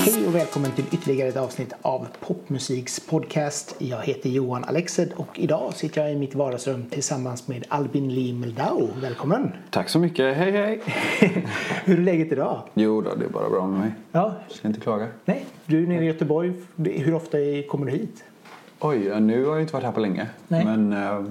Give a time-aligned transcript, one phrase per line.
[0.00, 3.74] Hej och välkommen till ytterligare ett avsnitt av Popmusiks podcast.
[3.78, 8.34] Jag heter Johan Alexed och idag sitter jag i mitt vardagsrum tillsammans med Albin Lee
[8.34, 8.88] Meldau.
[9.00, 9.52] Välkommen!
[9.70, 10.36] Tack så mycket.
[10.36, 10.80] Hej hej!
[11.84, 12.62] Hur är läget idag?
[12.74, 13.90] Jo då, det är bara bra med mig.
[14.12, 15.06] Ja, Ska inte klaga.
[15.24, 16.52] nej, du är nere i Göteborg.
[16.76, 18.24] Hur ofta kommer du hit?
[18.80, 20.26] Oj, nu har jag inte varit här på länge.
[20.48, 20.64] Nej.
[20.64, 21.24] Men eh,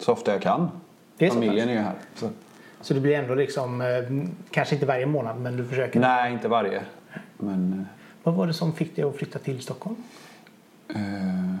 [0.00, 0.70] så ofta jag kan.
[1.18, 1.94] Är Familjen är ju här.
[2.14, 2.30] Så.
[2.80, 3.86] Så det blir ändå liksom, eh,
[4.50, 6.00] kanske inte varje månad, men du försöker.
[6.00, 6.82] Nej, inte varje.
[7.36, 7.86] Men...
[8.22, 9.96] Vad var det som fick dig att flytta till Stockholm?
[10.88, 11.54] Eh,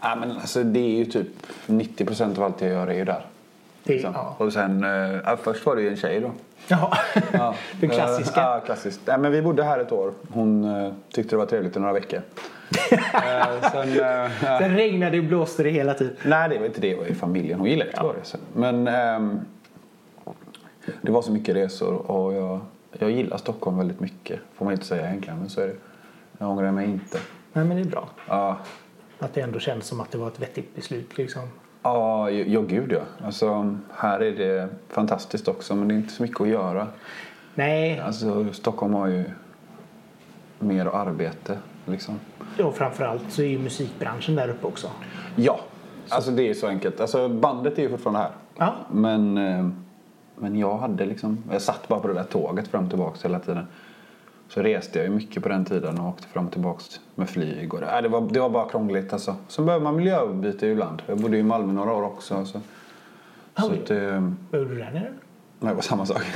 [0.00, 1.28] ja, men alltså, det är ju typ
[1.66, 3.26] 90 procent av allt jag gör är ju där.
[3.84, 4.12] Det, Liksom.
[4.14, 4.34] ja.
[4.38, 4.90] Och sen, eh,
[5.24, 6.30] ja, först var det ju en tjej då.
[6.68, 6.98] Jaha,
[7.32, 7.54] Ja.
[7.80, 8.40] den klassiska.
[8.40, 9.00] Eh, Ja, klassiskt.
[9.04, 10.12] Nej, men vi bodde här ett år.
[10.32, 12.20] Hon eh, tyckte det var trevligt i några veckor.
[12.90, 14.58] Eh, sen, eh, ja.
[14.58, 16.16] Sen regnade och blåste det hela tiden.
[16.24, 16.90] Nej, det var inte det.
[16.90, 17.58] Det var ju familjen.
[17.58, 18.18] Hon gillade Göteborg.
[18.22, 18.38] så.
[18.54, 19.40] Men ehm,
[21.02, 22.60] det var så mycket resor och jag,
[22.98, 24.40] jag gillar Stockholm väldigt mycket.
[24.54, 25.74] Får man inte säga egentligen, men så är det.
[26.38, 27.18] Jag ångrar mig inte.
[27.52, 28.08] Nej, men det är bra.
[28.28, 28.58] Ja,
[29.18, 31.18] Att det ändå känns som att det var ett vettigt beslut.
[31.18, 31.42] Liksom.
[31.82, 33.00] ja, ja gud ja.
[33.26, 36.86] Alltså, här är det fantastiskt också, men det är inte så mycket att göra.
[37.54, 39.24] Nej, Alltså, Stockholm har ju
[40.58, 42.20] mer arbete, liksom.
[42.64, 44.90] och framförallt så är ju musikbranschen där uppe också.
[45.36, 45.60] Ja,
[46.08, 47.00] alltså det är så enkelt.
[47.00, 48.30] Alltså, bandet är ju fortfarande här.
[48.56, 49.68] Ja, Men, eh,
[50.36, 53.38] men jag hade liksom, jag satt bara på det där tåget fram och tillbaka hela
[53.38, 53.66] tiden.
[54.48, 56.82] Så reste jag ju mycket på den tiden och åkte fram och tillbaka
[57.14, 57.74] med flyg.
[57.74, 59.36] Och det, äh, det, var, det var bara krångligt alltså.
[59.48, 61.02] Så behöver man miljöbyte ibland.
[61.06, 62.44] Jag bodde i Malmö några år också.
[62.44, 62.60] Så,
[63.56, 63.80] så Oj.
[63.82, 65.12] att, eh, vad gjorde du där nere?
[65.64, 66.22] Nej, det var samma sak.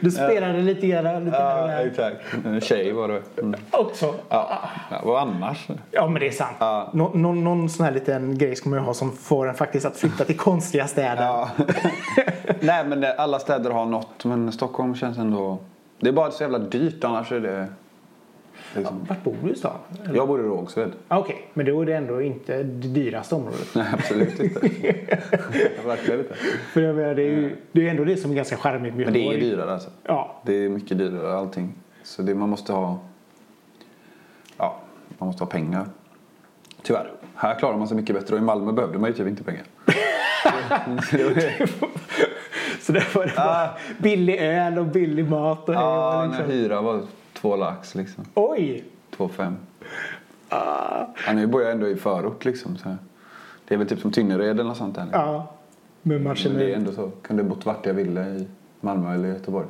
[0.00, 2.16] Du spelade lite grann lite ja, exakt.
[2.44, 3.22] En tjej var det.
[3.40, 3.60] Mm.
[3.70, 4.14] också.
[4.28, 4.58] Ja,
[4.90, 5.68] ja, vad annars?
[5.90, 6.56] Ja, men det är sant.
[6.58, 6.90] Ja.
[6.94, 9.86] Nå, någon, någon sån här liten grej ska man ju ha som får en faktiskt
[9.86, 11.22] att flytta till konstiga städer.
[11.24, 11.48] Ja.
[12.60, 15.58] Nej men det- alla städer har något men Stockholm känns ändå...
[16.00, 17.66] Det är bara så jävla dyrt annars är det...
[18.74, 19.06] Liksom.
[19.08, 19.76] Vart bor du i stan?
[20.04, 20.14] Eller?
[20.16, 20.92] Jag bor i Rågsved.
[21.08, 23.68] Ah, Okej, men då är det ändå inte det dyraste området.
[23.74, 24.60] Nej absolut inte.
[25.86, 26.34] Verkligen inte.
[26.72, 29.04] För jag menar, det är ju det är ändå det som är ganska charmigt med
[29.04, 29.50] Men det är Göteborg.
[29.50, 29.90] dyrare alltså.
[30.04, 31.72] Ja, Det är mycket dyrare allting.
[32.02, 32.98] Så det, man måste ha...
[34.58, 34.76] Ja,
[35.18, 35.86] man måste ha pengar.
[36.82, 37.12] Tyvärr.
[37.34, 39.62] Här klarar man sig mycket bättre och i Malmö behövde man ju typ inte pengar.
[42.80, 43.68] Så där var det bara
[43.98, 45.68] billig öl och billig mat.
[45.68, 46.46] Och Ja, liksom.
[46.46, 47.00] när hyra var
[47.40, 48.24] två lax liksom.
[48.34, 48.84] Oj!
[49.16, 49.56] Två fem.
[50.48, 52.76] Ah, Ja, nu bor jag ändå i förort liksom.
[52.76, 52.96] Så
[53.68, 55.06] det är väl typ som Tynnered eller något sånt där.
[55.12, 55.54] ja.
[56.02, 57.10] Men man Men känner det är ändå så.
[57.22, 58.48] Kunde bott vart jag ville i
[58.80, 59.66] Malmö eller Göteborg.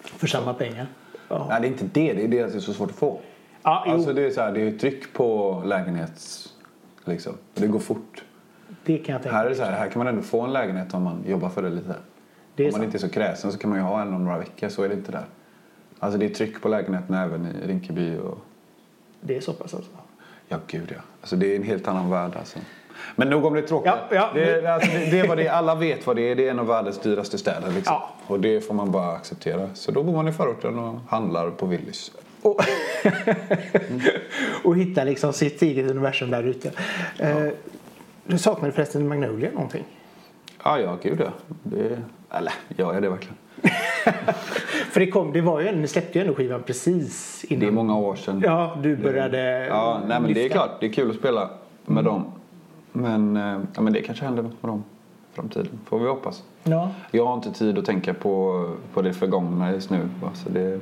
[0.00, 0.86] för samma pengar.
[1.28, 2.12] Ja, Nej, det är inte det.
[2.14, 3.20] Det är det att det är så svårt att få.
[3.62, 6.52] ja jo, Alltså det är så här, det är tryck på lägenhets...
[7.04, 7.32] Liksom.
[7.32, 8.24] Och det går fort.
[8.84, 10.52] det kan jag tänka Här är det så här, här kan man ändå få en
[10.52, 11.94] lägenhet om man jobbar för det lite.
[12.54, 12.84] Det om man sant.
[12.84, 14.68] inte är så kräsen så kan man ju ha en om några veckor.
[14.68, 15.24] Så är det inte där.
[16.00, 18.38] Alltså det är tryck på lägenheterna även i Rinkeby och...
[19.20, 19.90] Det är så pass alltså.
[20.48, 21.00] Ja, gud ja.
[21.20, 22.58] Alltså det är en helt annan värld alltså.
[23.16, 23.98] Men nog om det tråkiga.
[24.10, 24.30] Ja, ja.
[24.34, 25.52] Det, alltså, det, det är vad det är.
[25.52, 26.34] Alla vet vad det är.
[26.34, 27.72] Det är en av världens dyraste städer.
[27.72, 27.94] Liksom.
[27.94, 28.10] Ja.
[28.26, 29.74] Och det får man bara acceptera.
[29.74, 32.12] Så då bor man i förorten och handlar på Willys.
[32.42, 32.60] Och,
[34.64, 36.72] och hitta liksom sitt eget universum där ute.
[37.18, 37.46] Eh,
[38.24, 39.84] du saknar förresten Magnolia någonting?
[40.64, 41.30] Ja, ja, gud ja.
[41.62, 41.98] Det,
[42.30, 43.36] eller, gör jag det verkligen?
[44.90, 47.60] För det, kom, det var ju, ni släppte ju ändå skivan precis innan.
[47.60, 48.42] Det är många år sedan.
[48.44, 50.58] Ja, du började Ja, nej, men det är lyfta.
[50.58, 50.70] klart.
[50.80, 51.50] Det är kul att spela
[51.86, 52.24] med dem.
[52.92, 54.84] Men, eh, ja, men det kanske händer något med dem
[55.32, 55.80] i framtiden.
[55.84, 56.42] Får vi hoppas.
[56.62, 56.90] Ja.
[57.10, 59.98] Jag har inte tid att tänka på, på det förgångna just nu.
[60.22, 60.80] va, Så det,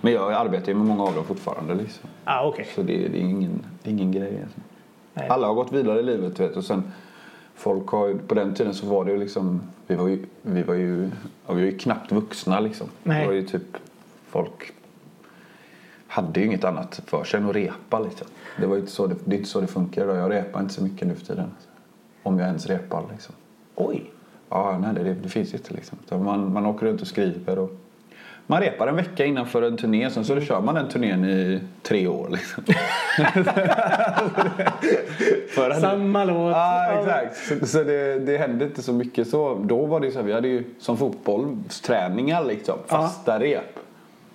[0.00, 1.74] men jag arbetar ju med många av dem fortfarande.
[1.74, 2.08] Liksom.
[2.24, 2.66] Ah, okej.
[2.74, 4.42] Så det, det, är ingen, det är ingen grej.
[4.42, 5.32] Alltså.
[5.34, 6.40] Alla har gått vidare i livet.
[6.40, 6.92] Vet, och sen,
[7.58, 9.60] folk har, ju- på den tiden så var det ju liksom...
[9.86, 11.10] Vi var ju, vi var ju,
[11.46, 12.60] ja, vi var ju knappt vuxna.
[12.60, 12.86] Liksom.
[13.02, 13.20] Nej.
[13.20, 13.76] Det var ju typ...
[14.28, 14.72] Folk
[16.06, 17.98] hade ju inget annat för sig än att repa.
[17.98, 18.26] Liksom.
[18.60, 20.16] Det, var ju inte så det, det är inte så det funkar idag.
[20.16, 21.50] Jag repar inte så mycket nu för tiden.
[22.22, 23.04] Om jag ens repar.
[23.12, 23.34] Liksom.
[23.74, 24.10] Oj.
[24.48, 25.98] Ja, nej, det, det finns inte liksom.
[26.24, 27.70] Man, man åker runt och skriver och
[28.50, 31.60] man repar en vecka innan för en turné sen så kör man den turnén i
[31.82, 32.64] tre år liksom.
[35.80, 36.52] Samma låt.
[36.52, 37.36] Ja, exakt.
[37.36, 39.54] Så, så det, det hände inte så mycket så.
[39.54, 43.78] Då var det så här, vi hade ju som fotbollsträningar liksom, fasta rep.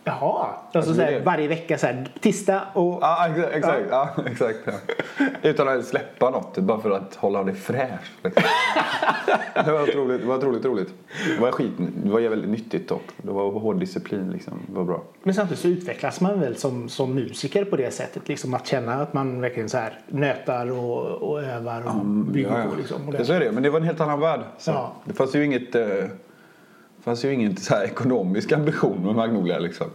[0.05, 2.97] Jaha, alltså så här, varje vecka så här, tisdag och...
[3.01, 3.81] Ja, exa- exakt.
[3.89, 4.09] Ja.
[4.25, 4.73] exakt ja.
[5.41, 8.11] Utan att släppa något, bara för att hålla det fräscht.
[8.23, 8.44] Liksom.
[9.65, 10.94] det var otroligt, det var otroligt roligt.
[11.35, 13.03] Det var, skit, det var väldigt nyttigt dock.
[13.17, 14.53] Det var hård disciplin liksom.
[14.67, 15.03] Det var bra.
[15.23, 18.27] Men samtidigt så utvecklas man väl som, som musiker på det sättet.
[18.27, 22.59] Liksom att känna att man verkligen så här nötar och, och övar och bygger Ja,
[22.59, 22.65] ja.
[22.69, 22.75] på.
[22.77, 24.39] Liksom, och Det, så är det, men det var en helt annan värld.
[24.57, 24.71] Så.
[24.71, 24.91] Ja.
[25.05, 25.85] Det fanns ju inget, eh,
[27.03, 29.88] fanns ju inget så här ekonomisk ambition med Magnolia liksom.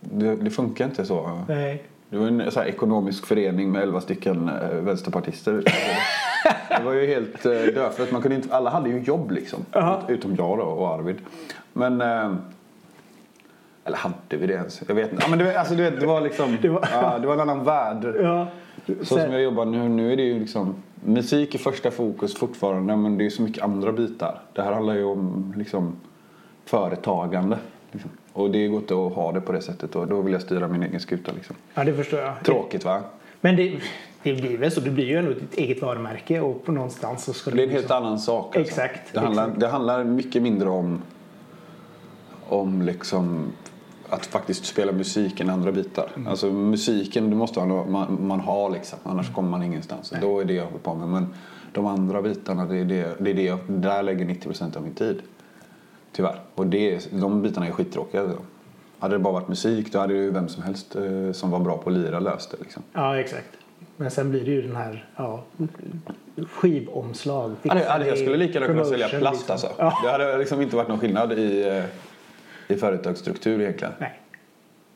[0.00, 1.42] Det, det funkar inte så.
[1.48, 1.82] Nej.
[2.10, 5.62] Det var en så här ekonomisk förening med elva stycken eh, vänsterpartister.
[6.68, 8.12] Det var ju helt eh, dödfött.
[8.12, 9.64] Man kunde inte, alla hade ju jobb liksom.
[9.72, 10.02] Ja.
[10.08, 11.16] Ut- Utom jag då och Arvid.
[11.72, 12.00] Men...
[12.00, 12.32] Eh,
[13.84, 14.82] eller hade vi det ens?
[14.88, 15.22] Jag vet inte.
[15.24, 16.56] Ja, men det, alltså, du vet, det var liksom...
[16.62, 18.14] Det var- ja, det var en annan värld.
[18.20, 18.46] Ja.
[19.02, 20.74] Så som jag jobbar nu, nu är det ju liksom
[21.04, 24.40] musik är första fokus fortfarande men det är så mycket andra bitar.
[24.52, 25.96] Det här handlar ju om liksom
[26.64, 27.58] företagande.
[27.92, 28.10] Liksom.
[28.32, 30.68] Och det går inte att ha det på det sättet och då vill jag styra
[30.68, 31.56] min egen skuta liksom.
[31.74, 32.34] ja, det förstår jag.
[32.44, 33.00] Tråkigt va?
[33.40, 33.78] Men det,
[34.22, 34.80] det blir väl så.
[34.80, 37.68] Det blir ju ändå ditt eget varumärke och på någonstans så ska Det är en
[37.68, 38.56] liksom- helt annan sak.
[38.56, 38.60] alltså.
[38.60, 39.60] Exakt, Det handlar, exakt.
[39.60, 41.02] det handlar mycket mindre om,
[42.48, 43.52] om liksom
[44.10, 46.10] att faktiskt spela musik än andra bitar.
[46.16, 46.28] Mm.
[46.28, 48.98] Alltså musiken, det måste man, man, ha liksom.
[49.02, 50.12] Annars kommer man ingenstans.
[50.20, 51.08] Då är det jag håller på med.
[51.08, 51.34] Men
[51.72, 54.94] de andra bitarna, det är det, det, är det jag, där lägger 90% av min
[54.94, 55.22] tid.
[56.12, 56.40] Tyvärr.
[56.54, 58.30] Och det, de bitarna är skittråkiga.
[58.98, 61.78] Hade det bara varit musik då hade ju vem som helst eh, som var bra
[61.78, 62.56] på att lira löst det.
[62.60, 62.82] Liksom.
[62.92, 63.48] Ja, exakt.
[63.96, 65.44] Men sen blir det ju den här ja,
[66.50, 67.54] skivomslag.
[67.62, 69.52] Ja, det, ja, det- jag skulle lika gärna kunna sälja plast liksom.
[69.52, 69.72] alltså.
[69.78, 69.98] Ja.
[70.02, 71.84] Det hade liksom inte varit någon skillnad i, eh,
[72.68, 73.94] i företagsstruktur egentligen.
[73.98, 74.20] Nej.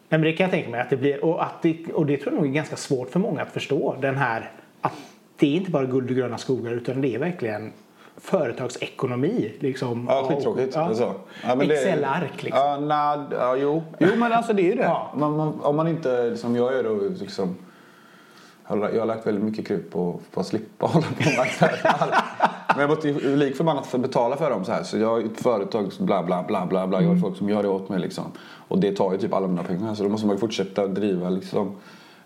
[0.08, 1.24] Nej, men det kan jag tänka mig att det blir.
[1.24, 3.96] Och, att det, och det tror jag nog är ganska svårt för många att förstå.
[4.00, 4.92] Den här att
[5.36, 7.72] det är inte bara guld och gröna skogar utan det är verkligen
[8.16, 9.52] företagsekonomi.
[9.60, 10.74] Liksom, Ja, skittråkigt.
[10.74, 10.80] Ja.
[10.80, 11.14] Alltså.
[11.44, 12.60] Ja, Excel-ark liksom.
[12.62, 13.82] Ja, na, ja, jo.
[13.98, 14.82] jo, men alltså det är ju det.
[14.82, 15.12] Ja.
[15.16, 17.56] Man, man, om man inte, som jag gör då, liksom,
[18.76, 22.24] jag har, lagt väldigt mycket krut på, på att slippa hålla på med här.
[22.76, 24.82] Men jag ju lik förbannat för betala för dem så här.
[24.82, 27.02] Så jag har ett företag, bla bla bla bla bla.
[27.02, 28.24] Jag har folk som gör det åt mig liksom.
[28.68, 29.94] Och det tar ju typ alla mina pengar.
[29.94, 31.74] Så då måste man ju fortsätta driva liksom.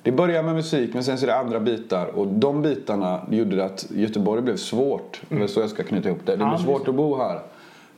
[0.02, 2.06] Det börjar med musik men sen så är det andra bitar.
[2.06, 5.20] Och de bitarna gjorde att Göteborg blev svårt.
[5.28, 6.36] Det är så jag ska knyta ihop det.
[6.36, 7.40] Det blev svårt att bo här.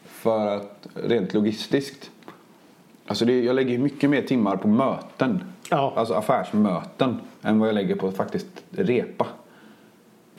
[0.05, 2.11] För att rent logistiskt.
[3.09, 5.45] Alltså det, jag lägger mycket mer timmar på möten.
[5.71, 5.93] Ja.
[5.97, 7.21] Alltså affärsmöten.
[7.43, 9.27] Än vad jag lägger på att faktiskt repa.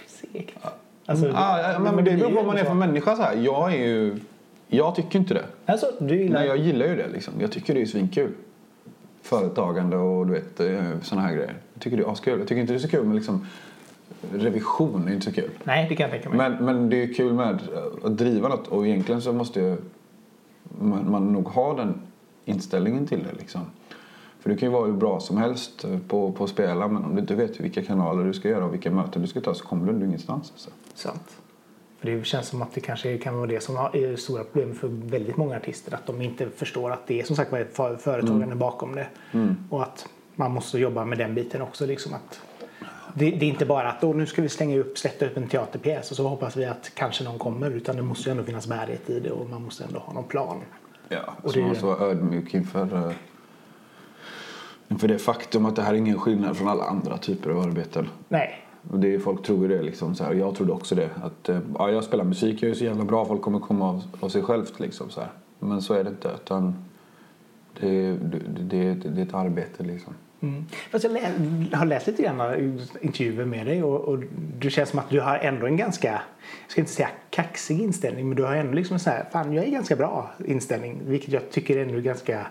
[0.08, 0.58] Segt.
[1.06, 3.16] Alltså, Ja, ja, men, men det beror på vad man är för människa.
[3.16, 3.36] Så här.
[3.36, 4.18] Jag är ju...
[4.68, 5.46] Jag tycker inte det.
[5.66, 6.40] Alltså, du gillar...
[6.40, 7.34] Nej, jag gillar ju det liksom.
[7.40, 8.32] Jag tycker det är svinkul.
[9.22, 10.58] Företagande och du vet
[11.06, 11.54] sådana här grejer.
[11.74, 12.40] Jag tycker det är askul.
[12.40, 13.46] Jag tycker inte det är så kul med liksom
[14.34, 15.50] revision är inte så kul.
[15.64, 16.38] Nej, det kan jag tänka mig.
[16.50, 17.60] Men, men det är kul med
[18.04, 19.78] att driva något och egentligen så måste ju
[20.80, 22.02] man, man nog ha den
[22.50, 23.62] inställningen till det liksom.
[24.40, 27.16] För du kan ju vara hur bra som helst på, på att spela men om
[27.16, 29.66] du inte vet vilka kanaler du ska göra och vilka möten du ska ta så
[29.66, 30.52] kommer du ingenstans.
[30.52, 30.70] Alltså.
[30.94, 31.38] Sant.
[32.00, 34.88] För det känns som att det kanske kan vara det som är stora problemet för
[34.88, 35.94] väldigt många artister.
[35.96, 38.60] Att de inte förstår att det är som sagt var ett företagande Mm.
[38.60, 39.08] bakom det.
[39.70, 41.86] Och att man måste jobba med den biten också.
[41.86, 42.42] Liksom att
[43.14, 45.48] det, det är inte bara att "Åh, nu ska vi slänga upp, släppa upp en
[45.48, 47.72] teaterpjäs och så hoppas vi att kanske någon kommer.
[47.72, 50.24] Utan det måste ju ändå finnas bärighet i det och man måste ändå ha någon
[50.24, 50.58] plan.
[51.10, 53.16] Ja, Och och det så måste vara ödmjuk inför, eh,
[54.88, 58.08] inför det faktum att det här är ingen skillnad från alla andra typer av arbeten.
[58.28, 61.10] Nej, Och det, folk tror ju det liksom så här, och jag trodde också det.
[61.24, 64.04] Att eh, ja, jag spelar musik, jag är så jävla bra, folk kommer komma av,
[64.20, 65.30] av sig självt liksom så här.
[65.60, 66.86] Men så är det inte utan
[67.80, 70.14] det, det, det, det är ett arbete liksom.
[70.42, 70.66] Mm.
[70.92, 74.20] Fast jag lä- har läst lite grann intervjuer med dig och, och
[74.60, 78.28] du känns som att du har ändå en ganska, jag ska inte säga kaxig inställning,
[78.28, 81.34] men du har ändå liksom en sån här, fan jag är ganska bra inställning, vilket
[81.34, 82.48] jag tycker är ändå ganska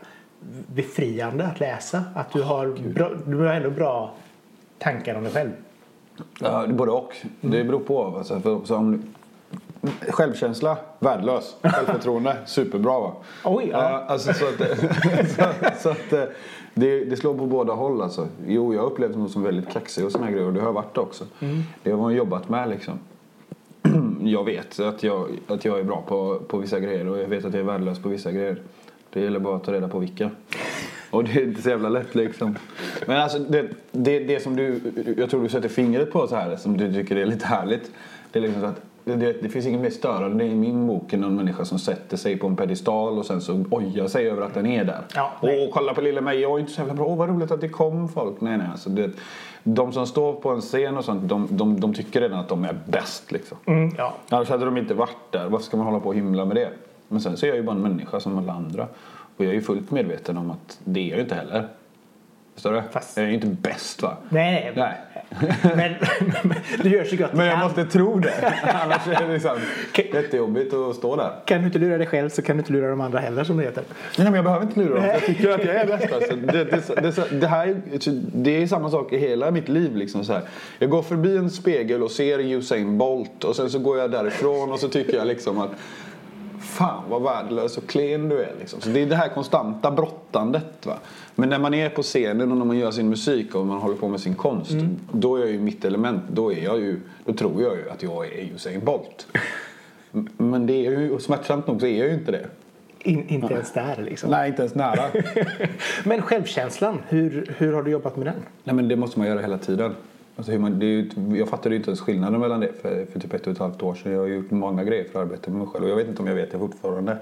[0.67, 2.05] befriande att läsa.
[2.15, 4.15] Att du har, bra, du har ändå bra
[4.79, 5.51] tankar om dig själv.
[6.41, 7.12] Ja, både och.
[7.41, 8.17] Det beror på.
[8.19, 9.15] Alltså, för, så om,
[10.09, 11.57] självkänsla, värdelös.
[11.62, 13.01] Självförtroende, superbra.
[13.01, 13.12] Va?
[13.45, 13.91] Oj, ja.
[13.91, 14.59] Ja, alltså, så att,
[15.31, 15.45] så,
[15.79, 16.25] så att eh,
[16.79, 18.03] det, det slår på båda håll.
[18.03, 18.29] Alltså.
[18.47, 20.67] Jo, jag har upplevt mig som väldigt kaxig och såna här grejer och det har
[20.67, 21.25] jag varit också.
[21.83, 22.99] Det har man jobbat med liksom.
[24.23, 27.45] Jag vet att jag, att jag är bra på, på vissa grejer och jag vet
[27.45, 28.63] att jag är värdelös på vissa grejer.
[29.13, 30.31] Det gäller bara att ta reda på vilka.
[31.11, 32.59] Och det är inte så jävla lätt liksom.
[33.07, 34.81] Men alltså det, det, det som du,
[35.17, 37.91] jag tror du sätter fingret på så här som du tycker är lite härligt.
[38.33, 38.81] Det är liksom så att
[39.17, 42.37] det, det, finns inget mer störande i min bok än någon människa som sätter sig
[42.37, 45.00] på en pedestal och sen så ojar sig över att den är där.
[45.15, 47.07] Ja, Åh, kolla på lilla mig, jag är inte så jävla bra.
[47.07, 48.41] Åh, vad roligt att det kom folk.
[48.41, 49.11] Nej, nej, alltså det,
[49.62, 52.65] de som står på en scen och sånt, de, de, de tycker redan att de
[52.65, 53.59] är bäst liksom.
[53.67, 54.15] Mm, ja.
[54.29, 55.49] Annars hade de inte varit där.
[55.49, 56.71] Varför ska man hålla på och himla med det?
[57.09, 58.87] Men sen så är jag ju bara en människa som alla andra.
[59.37, 61.69] Och jag är ju fullt medveten om att det är jag inte heller.
[62.55, 62.83] Förstår du?
[62.93, 64.17] Fast- Jag är ju inte bäst va?
[64.29, 64.73] Nej, nej.
[64.77, 64.95] Nej.
[65.77, 65.95] Men,
[66.83, 67.65] du gör så gott Men jag kan.
[67.65, 68.55] måste tro det.
[68.85, 69.57] Annars är det liksom
[70.13, 71.33] jättejobbigt att stå där.
[71.45, 73.57] Kan du inte lura dig själv så kan du inte lura de andra heller som
[73.57, 73.85] det heter.
[74.19, 75.05] Nej, men jag behöver inte lura dem.
[75.05, 76.13] Jag tycker att jag är bäst.
[76.13, 76.37] Alltså.
[76.37, 79.97] Det, det, det, det, här, är- det är samma sak i hela mitt liv.
[79.97, 80.43] Liksom så här.
[80.79, 84.73] Jag går förbi en spegel och ser Usain Bolt och sen så går jag därifrån
[84.73, 85.71] och så tycker jag liksom att
[86.61, 88.53] Fan vad värdelös och klen du är.
[88.61, 88.81] Liksom.
[88.81, 90.87] Så det är det här konstanta brottandet.
[90.87, 90.95] Va?
[91.40, 93.97] Men när man är på scenen och när man gör sin musik och man håller
[93.97, 94.73] på med sin konst.
[95.12, 96.23] Då är jag ju mitt element.
[96.33, 99.26] Då, är jag ju, då tror jag ju att jag är Usain Bolt.
[100.37, 102.47] Men det är ju, smärtsamt nog så är jag ju inte det.
[102.99, 104.30] In, inte ens där liksom.
[104.30, 105.02] Nej, inte ens nära.
[106.04, 108.42] Men självkänslan, hur, hur har du jobbat med den?
[108.64, 109.95] Nej men det måste man göra hela tiden.
[110.37, 113.07] Alltså hur man, det är ju, jag fattade ju inte ens skillnaden mellan det för,
[113.12, 114.12] för typ ett och ett halvt år sedan.
[114.12, 116.23] Jag har gjort många grejer för att arbeta med mig själv och jag vet inte
[116.23, 117.16] om jag vet det fortfarande.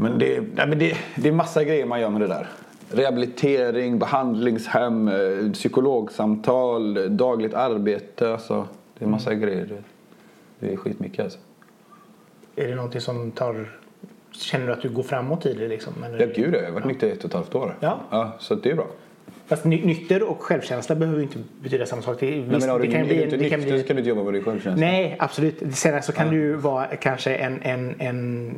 [0.00, 2.46] Men det, nej, men det, det är massa grejer man gör med det där.
[2.90, 8.32] Rehabilitering, behandlingshem, eh, psykologsamtal, dagligt arbete.
[8.32, 9.82] Alltså, det är massa grejer.
[10.58, 11.38] Det, är skitmycket alltså.
[12.56, 13.70] Är det någonting som tar...
[14.32, 16.04] Känner du att du går framåt i det liksom?
[16.04, 16.20] Eller?
[16.20, 17.76] Ja gud jag har varit nykter i ett och ett halvt år.
[17.80, 18.00] Ja.
[18.10, 18.86] ja så det är bra.
[19.50, 22.16] Fast ny, nykter och självkänsla behöver ju inte betyda samma sak.
[22.20, 23.82] Det, Nej, visst, men har det du, kan bli du inte det kan nykter bli-
[23.82, 24.86] så kan du inte jobba med din självkänsla.
[24.86, 25.62] Nej, absolut.
[25.76, 28.54] Sen så kan det ju vara kanske en, en, en,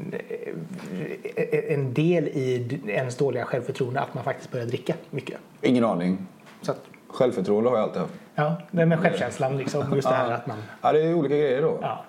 [1.69, 5.39] en del i ens dåliga självförtroende att man faktiskt börjar dricka mycket.
[5.61, 6.19] Ingen aning.
[6.63, 8.13] Så att, Självförtroende har jag alltid haft.
[8.35, 9.95] ja, det med självkänslan liksom.
[9.95, 10.57] Just det här att man...
[10.83, 11.79] Ja, det är olika grejer då.
[11.83, 12.05] Ja.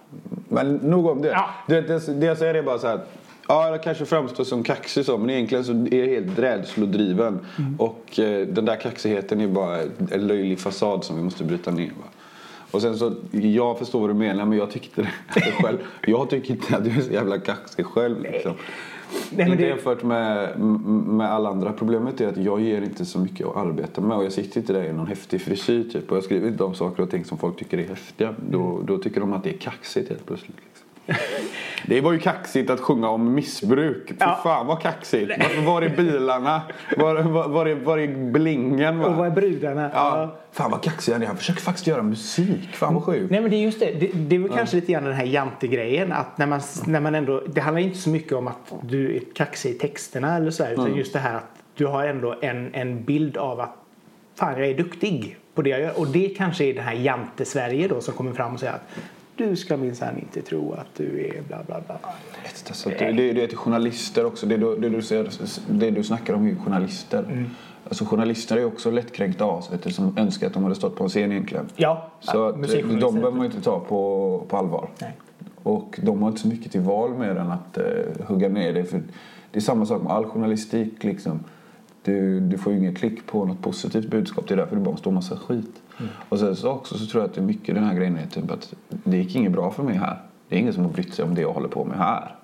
[0.50, 1.28] Men nog om det.
[1.28, 1.50] Ja.
[1.68, 2.96] det, det, det jag säger är bara så här.
[2.96, 3.08] att,
[3.48, 7.40] Ja, jag kanske framstår som kaxig så, men egentligen så är jag helt rädslodriven.
[7.58, 7.76] Mm.
[7.80, 9.80] Och eh, den där kaxigheten är bara
[10.12, 11.88] en löjlig fasad som vi måste bryta ner.
[11.88, 12.06] Va?
[12.72, 15.02] Och sen så, jag förstår vad du menar, men jag tyckte
[15.34, 15.78] det själv.
[16.02, 18.54] Jag tycker inte att du är så jävla kaxig själv liksom.
[19.14, 21.74] Nej, men inte det, jämfört med, med alla andra.
[21.74, 24.18] Problemet är att jag ger inte så mycket att arbeta med.
[24.18, 26.12] Och jag sitter inte där i någon häftig frisyr typ.
[26.12, 28.36] Och jag skriver inte om saker och ting som folk tycker är häftiga.
[28.50, 30.58] Då, då tycker de att det är kaxigt helt plötsligt.
[30.58, 31.26] Liksom.
[31.88, 34.08] Det var ju kaxigt att sjunga om missbruk.
[34.10, 34.40] Fy Ja.
[34.44, 35.32] fan vad kaxigt.
[35.38, 36.62] Var, var är bilarna?
[36.98, 39.00] Var, var, var, är, var är blingen?
[39.00, 39.08] Va?
[39.08, 39.92] och vad är brudarna?
[39.94, 40.36] Ja.
[40.52, 41.28] Fan vad kaxig han är.
[41.28, 42.76] Han försöker faktiskt göra musik.
[42.76, 43.32] Fan vad sjukt.
[43.32, 43.92] Nej men det är just det.
[44.00, 47.16] Det, det är väl kanske lite grann den här jantegrejen att när man, när man
[47.16, 50.64] ändå, det handlar inte så mycket om att du är kaxig i texterna eller så
[50.64, 53.76] här, utan just det här att du har ändå en, en bild av att
[54.36, 56.00] fan jag är duktig på det jag gör.
[56.00, 58.90] Och det kanske är det här jante-Sverige då som kommer fram och säger att
[59.36, 62.00] du ska minsann inte tro att du är bla bla bla.
[62.68, 64.46] Alltså, det, det, det är till journalister också.
[64.46, 65.30] Det du, det, du säger,
[65.68, 67.20] det du snackar om är ju journalister.
[67.20, 67.46] Mm.
[67.88, 71.32] Alltså, journalister är också lättkränkta as som önskar att de hade stått på en scen
[71.32, 71.70] egentligen.
[71.76, 73.08] Ja, Så att, musikjournalister.
[73.08, 74.90] de behöver man ju inte ta på, på allvar.
[75.02, 75.18] Nej.
[75.64, 77.84] Och de har inte så mycket till val mer än att eh,
[78.28, 78.84] hugga ner det.
[78.86, 79.02] För
[79.52, 81.04] det är samma sak med all journalistik.
[81.04, 81.44] Liksom.
[82.04, 84.48] Du, du får ju ingen klick på något positivt budskap.
[84.48, 85.82] Det är därför det bara står massa skit.
[86.00, 86.12] Mm.
[86.30, 88.28] Och sen så också så tror jag att det är mycket den här grejen är
[88.28, 90.22] typ att det gick inget bra för mig här.
[90.48, 92.36] Det är ingen som har brytt sig om det jag håller på med här.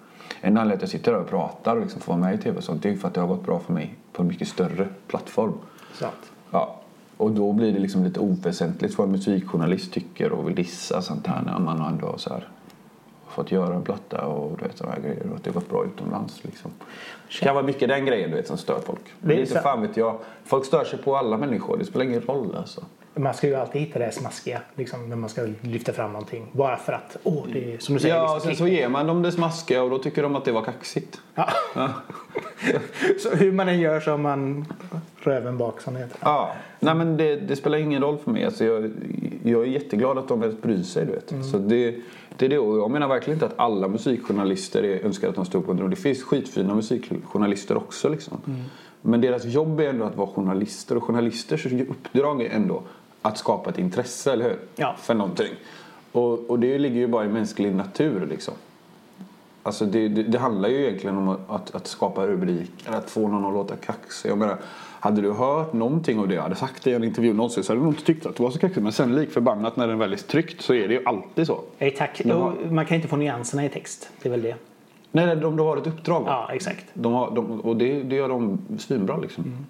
[0.42, 2.58] En anledning att jag sitter där och pratar och liksom får vara med i tv
[2.58, 4.48] och sånt det är för att det har gått bra för mig på en mycket
[4.48, 5.54] större plattform.
[5.94, 6.76] Så att, Ja.
[7.18, 11.28] Och då blir det liksom lite oväsentligt vad en musikjournalist tycker och vill dissa sånt
[11.28, 12.48] här när man ändå så här
[13.28, 15.70] fått göra en platta och du vet sådana här grejer och att det har gått
[15.70, 16.72] bra utomlands liksom.
[17.28, 19.00] Det kan vara mycket den grejen du vet som stör folk.
[19.20, 20.20] Det Det är inte fan vet jag.
[20.44, 21.78] Folk stör sig på alla människor.
[21.78, 22.82] Det spelar ingen roll alltså.
[23.20, 26.48] Man ska ju alltid hitta det här smaskiga liksom, när man ska lyfta fram någonting.
[26.52, 28.16] Bara för att, åh, det är som du säger.
[28.16, 30.52] Ja, liksom, sen så ger man dem det smaskiga och då tycker de att det
[30.52, 31.22] var kaxigt.
[31.36, 31.50] Ja.
[33.20, 34.66] så hur man än gör så har man
[35.20, 36.18] röven bak som det heter.
[36.22, 38.46] Ja, nej men det, det spelar ingen roll för mig.
[38.46, 38.92] Alltså jag,
[39.44, 41.06] jag är jätteglad att de bryr sig.
[41.06, 41.46] Du vet.
[41.52, 41.96] Så det,
[42.38, 42.60] det är det.
[42.60, 45.78] Och jag menar verkligen inte att alla musikjournalister är, önskar att de stod på en
[45.78, 45.90] drog.
[45.90, 48.10] Det finns skitfina musikjournalister också.
[48.10, 48.38] Liksom.
[49.02, 50.98] Men deras jobb är ändå att vara journalister.
[50.98, 52.84] Och journalisters uppdrag är ändå
[53.22, 54.60] att skapa ett intresse, eller hur?
[54.76, 54.96] Ja.
[55.00, 55.54] För någonting.
[56.12, 58.28] Och, och det ligger ju bara i mänsklig natur.
[58.30, 58.54] Liksom.
[59.64, 63.46] Alltså det, det, det handlar ju egentligen om att, att, skapa rubriker, att få någon
[63.46, 64.30] att låta kaxig.
[64.30, 64.58] Jag menar,
[65.00, 67.80] hade du hört någonting av det jag hade sagt i en intervju någonsin så hade
[67.82, 68.84] du nog inte tyckt att det var så kaxigt.
[68.84, 71.60] Men sen lik förbannat när den väl är tryckt så är det ju alltid så.
[71.80, 72.26] Exakt.
[72.26, 74.10] Har- Man kan inte få nyanserna i text.
[74.22, 74.56] Det är väl det.
[75.12, 76.22] Nej, nej de, de har ett uppdrag.
[76.22, 76.46] va?
[76.50, 76.86] Ja, exakt.
[76.94, 79.68] De har, de, och det, det gör de svinbra liksom.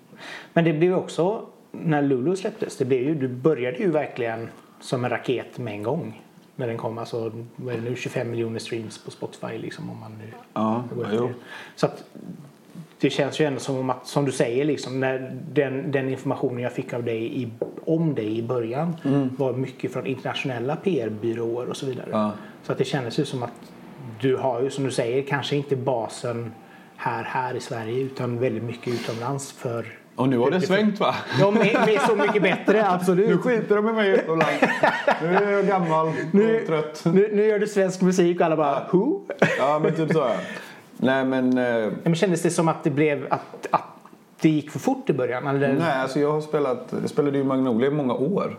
[0.53, 1.41] Men det blev också,
[1.71, 4.49] när Lulu släpptes, det blev ju, du började ju verkligen
[4.79, 6.21] som en raket med en gång.
[6.55, 9.99] När den kom, alltså vad är det nu, 25 miljoner streams på Spotify liksom om
[9.99, 11.33] man nu Ja, går efter det.
[11.75, 12.03] Så att
[12.99, 16.59] det känns ju ändå som om att, som du säger liksom, när den, den informationen
[16.63, 17.49] jag fick av dig i,
[17.85, 19.29] om dig i början Mm.
[19.37, 22.07] var mycket från internationella PR-byråer och så vidare.
[22.11, 22.31] Ja.
[22.63, 23.53] Så att det kändes ju som att
[24.21, 26.51] du har ju, som du säger, kanske inte basen
[26.95, 29.85] här, här i Sverige utan väldigt mycket utomlands för
[30.19, 31.15] Och nu har det svängt va?
[31.39, 33.29] Ja, med, med så mycket bättre, absolut.
[33.29, 34.53] Nu skiter de i mig utomlands.
[35.21, 37.01] Nu är jag gammal och Nu, trött.
[37.05, 39.21] nu, nu gör du svensk musik och alla bara who?
[39.57, 40.31] Ja men typ så ja.
[40.97, 41.57] Nej men...
[41.57, 43.83] Eh, Men kändes det som att det blev att, att
[44.41, 45.47] det gick för fort i början?
[45.47, 45.73] Eller?
[45.73, 48.55] nej alltså jag har spelat, jag spelade ju Magnolia i många år.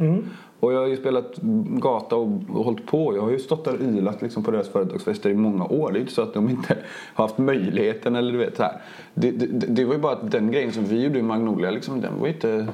[0.61, 1.37] Och jag har ju spelat
[1.67, 3.17] gata och, och hållit på.
[3.17, 5.93] Jag har ju stått där och ylat liksom på deras företagsfester i många år.
[5.93, 6.77] Det är inte så att de inte
[7.15, 8.81] har haft möjligheten eller du vet så här.
[9.15, 12.01] Det, det, det var ju bara att den grejen som vi gjorde i Magnolia liksom,
[12.01, 12.67] den var inte,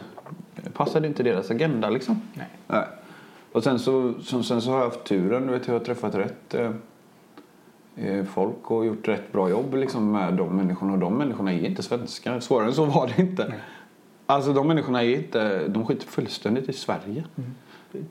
[0.73, 2.21] passade inte deras agenda liksom.
[2.35, 2.47] Nej.
[2.67, 2.85] Nej.
[3.53, 6.15] Och sen så, sen, sen så har jag haft turen, du vet jag har träffat
[6.15, 6.71] rätt eh,
[7.97, 10.93] eh, folk och gjort rätt bra jobb liksom, med de människorna.
[10.93, 12.41] Och de människorna är inte svenskar.
[12.41, 13.55] Svårare än så var det inte.
[14.27, 17.25] Alltså de människorna är inte, de skiter fullständigt i Sverige.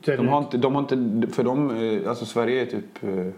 [0.04, 3.32] De har inte, de har inte, för dem, eh, alltså Sverige är typ eh,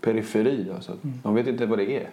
[0.00, 0.66] periferi.
[0.74, 0.92] Alltså.
[1.02, 2.10] De vet inte vad det är.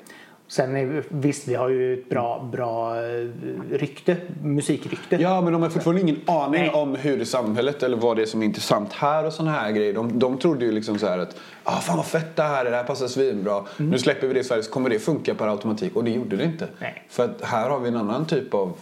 [0.49, 3.27] Sen är, visst, vi har ju ett bra, bra eh,
[3.71, 5.15] rykte, musikrykte.
[5.15, 6.69] Ja, men de har fortfarande ingen aning Nej.
[6.69, 9.51] om hur det är samhället eller vad det är som är intressant här och såna
[9.51, 9.93] här grejer.
[9.93, 12.71] De, de trodde ju liksom så här att ah, fan vad fett det här är,
[12.71, 13.63] det här passar svinbra.
[13.77, 15.95] Nu släpper vi det i Sverige så kommer det funka per automatik.
[15.95, 16.67] Och det gjorde det inte.
[16.79, 17.03] Nej.
[17.09, 18.73] För att här har vi en annan typ av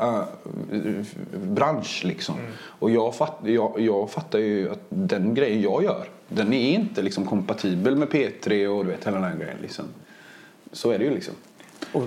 [0.00, 0.22] uh,
[1.32, 2.34] bransch liksom.
[2.64, 7.02] Och jag, fatt, jag, jag fattar ju att den grejen jag gör, den är inte
[7.02, 9.84] liksom kompatibel med P3 och du vet hela den här grejen liksom.
[10.72, 11.34] Så är det ju liksom.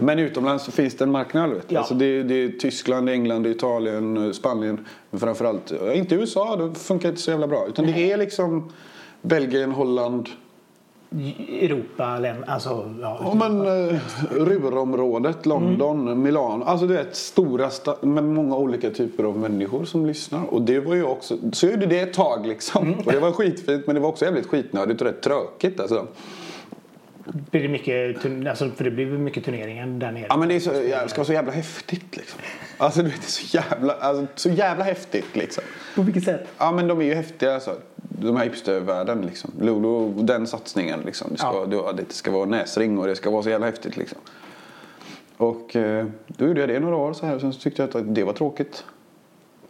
[0.02, 1.50] Men utomlands så finns det en marknad.
[1.50, 1.72] Vet.
[1.72, 1.80] Ja.
[1.80, 4.86] Alltså det, det är Tyskland, England, Italien, Spanien.
[5.10, 7.68] Men framförallt, ja, inte USA, det funkar inte så jävla bra.
[7.68, 8.72] Utan det är liksom
[9.22, 10.30] Belgien, Holland.
[11.12, 12.94] Europa, alltså...
[13.02, 14.00] Ja, Ja, men eh,
[14.32, 16.64] Ruhrområdet, London, Milano.
[16.64, 17.70] Alltså du vet stora
[18.02, 20.54] med många olika typer av människor som lyssnar.
[20.54, 22.94] Och det var ju också, så gjorde det ett tag liksom.
[23.06, 26.08] Och det var skitfint men det var också jävligt skitnödigt och rätt tråkigt alltså.
[27.52, 30.26] Blir det mycket, alltså, för det blir mycket turneringar där nere?
[30.30, 32.40] Ja men det är så, det ska vara så jävla häftigt liksom.
[32.78, 35.64] Alltså du vet det är så jävla, alltså, så jävla häftigt liksom.
[35.96, 36.48] På vilket sätt?
[36.58, 37.76] Ja men de är ju häftiga alltså.
[37.96, 39.52] De här hipstervärlden liksom.
[39.62, 41.28] Lolo, den satsningen liksom.
[41.32, 41.92] Det ska, Ja.
[41.92, 44.18] det, ska vara näsring och det ska vara så jävla häftigt liksom.
[45.38, 47.36] Och eh, då gjorde jag det några år så här.
[47.36, 48.84] Och sen tyckte jag att det var tråkigt.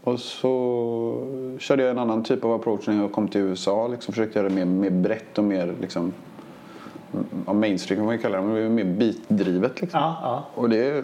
[0.03, 3.87] Och så körde jag en annan typ av approach när jag kom till USA.
[3.87, 6.13] Liksom försökte göra det mer, mer brett och mer liksom
[7.53, 8.43] mainstream kan man ju kalla det.
[8.43, 9.99] Men det var mer beatdrivet liksom.
[9.99, 10.61] Ja, ja.
[10.61, 11.03] Och det,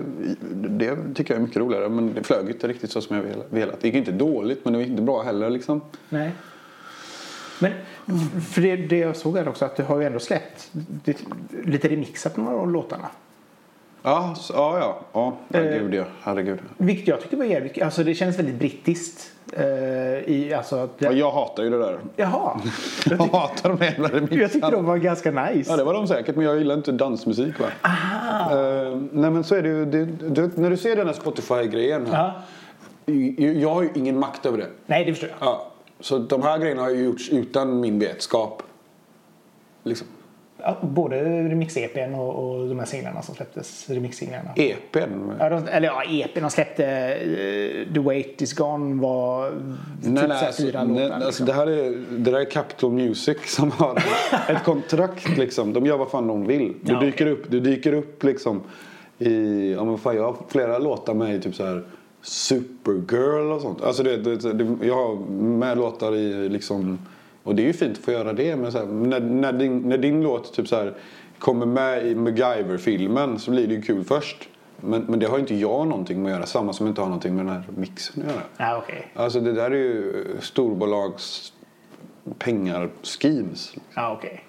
[0.51, 1.89] det tycker jag är mycket roligare.
[1.89, 3.81] Men det flög inte riktigt så som jag velat-.
[3.81, 5.81] Det gick inte dåligt men det gick inte bra heller liksom.
[6.09, 6.31] Nej.
[7.59, 7.71] Men
[8.41, 11.17] för det, det jag såg här också att du har ju ändå släppt det,
[11.65, 13.09] lite remixar på några av låtarna.
[14.03, 15.03] Ja, ja, ja.
[15.13, 16.05] ja herregud, ja.
[16.21, 16.59] herregud.
[16.77, 19.31] Vilket jag tycker var jävligt Alltså det känns väldigt brittiskt.
[19.53, 19.63] Eh,
[20.33, 21.99] i, alltså att Ja, det, jag hatar ju det där.
[22.15, 22.59] Jaha.
[23.09, 24.41] Jag hatar de jävla remixarna.
[24.41, 25.71] Jag tyckte de var ganska nice.
[25.71, 27.53] Ja, det var de säkert, men jag gillar inte dansmusik.
[27.59, 27.65] Va?
[27.65, 29.85] Eh, nej, men så är det ju.
[29.85, 32.33] Det, det, när du ser den här Spotify-grejen här.
[33.05, 33.13] Ja.
[33.37, 34.67] Jag, jag har ju ingen makt över det.
[34.85, 35.47] Nej, det förstår jag.
[35.47, 35.67] Ja,
[35.99, 38.63] så de här grejerna har ju gjorts utan min vetskap.
[39.83, 40.07] Liksom.
[40.81, 41.15] Både
[41.49, 43.89] remix-EPn och, och de här singlarna som släpptes.
[43.89, 44.49] Remix-singlarna.
[44.55, 45.31] EPn.
[45.39, 49.59] Ja, de, eller ja, EPn de släppte eh, The Wait Is Gone var typ
[50.11, 51.15] Nej, så nej, alltså, fyra nej, låtar.
[51.15, 51.45] alltså, liksom.
[51.45, 54.03] det, här är, det där är Capital Music som har
[54.49, 55.37] ett kontrakt.
[55.37, 55.73] Liksom.
[55.73, 56.73] De gör vad fan de vill.
[56.81, 57.31] Du, Ja, dyker, okej.
[57.33, 58.61] upp, du dyker upp liksom
[59.19, 59.73] i...
[59.73, 61.83] Ja, men fan, jag har flera låtar med i typ så här
[62.21, 63.81] Supergirl och sånt.
[63.83, 66.99] Alltså det, det, det, jag har med låtar i liksom...
[67.45, 68.55] Och det är ju fint att få göra det.
[68.55, 70.93] Men här, när, när, din, när din låt typ så här,
[71.39, 74.49] kommer med i MacGyver-filmen så blir det ju kul först.
[74.77, 76.45] Men, men det har inte jag någonting med att göra.
[76.45, 78.41] Samma som inte har någonting med den här mixen att göra.
[78.57, 79.11] Ja, okej.
[79.15, 81.53] Alltså det där är ju storbolags
[82.37, 83.75] pengar schemes.
[83.95, 84.43] Ja, okej.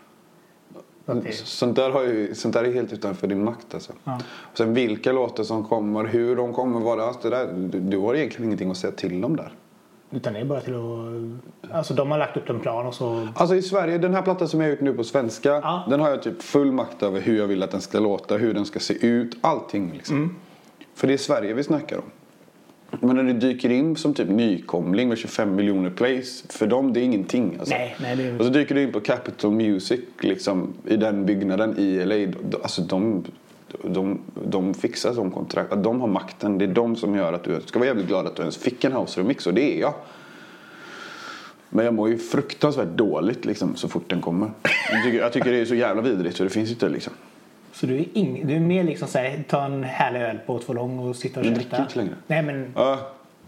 [1.06, 1.32] Okej.
[1.32, 3.92] Sånt där, har ju, sånt där är helt utanför din makt alltså.
[4.04, 4.20] Ja.
[4.26, 7.00] Och sen vilka låtar som kommer, hur de kommer.
[7.00, 9.52] Alltså det där, du, du har egentligen ingenting att säga till om där.
[10.16, 11.70] Utan det är bara till att...
[11.74, 13.28] Alltså de har lagt upp en plan och så...
[13.34, 15.48] Alltså i Sverige, den här plattan som jag har gjort nu på svenska.
[15.48, 15.86] Ja.
[15.90, 18.54] Den har jag typ full makt över hur jag vill att den ska låta, hur
[18.54, 19.36] den ska se ut.
[19.40, 20.16] Allting liksom.
[20.16, 20.34] Mm.
[20.94, 22.04] För det är Sverige vi snackar om.
[23.00, 26.44] Men när det dyker in som typ nykomling med 25 miljoner plays.
[26.48, 27.56] För dem det är ingenting.
[27.58, 27.74] Alltså.
[27.74, 31.26] Nej, nej, det är- Och så dyker du in på Capital Music liksom, i den
[31.26, 32.32] byggnaden i LA.
[32.62, 33.24] Alltså de,
[33.82, 35.72] de, de fixar som kontrakt.
[35.76, 36.58] De har makten.
[36.58, 38.84] Det är de som gör att du ska vara jävligt glad att du ens fick
[38.84, 39.46] en house remix.
[39.46, 39.94] Och det är jag.
[41.70, 44.50] Men jag mår ju fruktansvärt dåligt liksom, så fort den kommer.
[44.92, 47.12] Jag tycker, jag tycker det är så jävla vidrigt så det finns inte liksom.
[47.72, 50.72] Så du är, ing, du är mer liksom såhär, ta en härlig öl på två
[50.72, 51.62] lång och sitta och Jag köta?
[51.68, 52.14] dricker inte längre.
[52.26, 52.98] Nej, men Ja,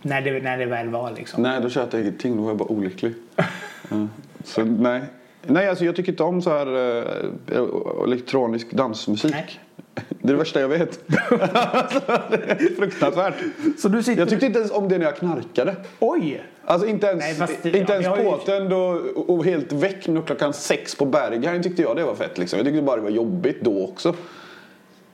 [0.03, 1.43] när, det, när det väl var liksom.
[1.43, 2.37] nej, då köpte jag ingenting.
[2.37, 3.15] Då var jag bara olycklig.
[3.91, 4.07] Ja.
[4.45, 5.03] Så nej.
[5.47, 6.67] Nej, alltså jag tycker inte om så här
[6.99, 9.31] eh, elektronisk dansmusik.
[9.33, 9.47] Nej.
[10.09, 11.01] Det är det värsta jag vet.
[11.41, 12.01] Alltså,
[12.79, 13.35] fruktansvärt.
[13.79, 14.21] Så du sitter...
[14.23, 15.77] Jag tyckte inte ens om det när jag knarkade.
[15.99, 16.43] Oj!
[16.65, 20.03] Alltså inte ens, Nej, det- inte ja, ens har ju- påtänd och, och helt väck
[20.27, 22.57] klockan sex på Berghain tyckte jag det var fett liksom.
[22.59, 24.15] Jag tyckte bara det var jobbigt då också.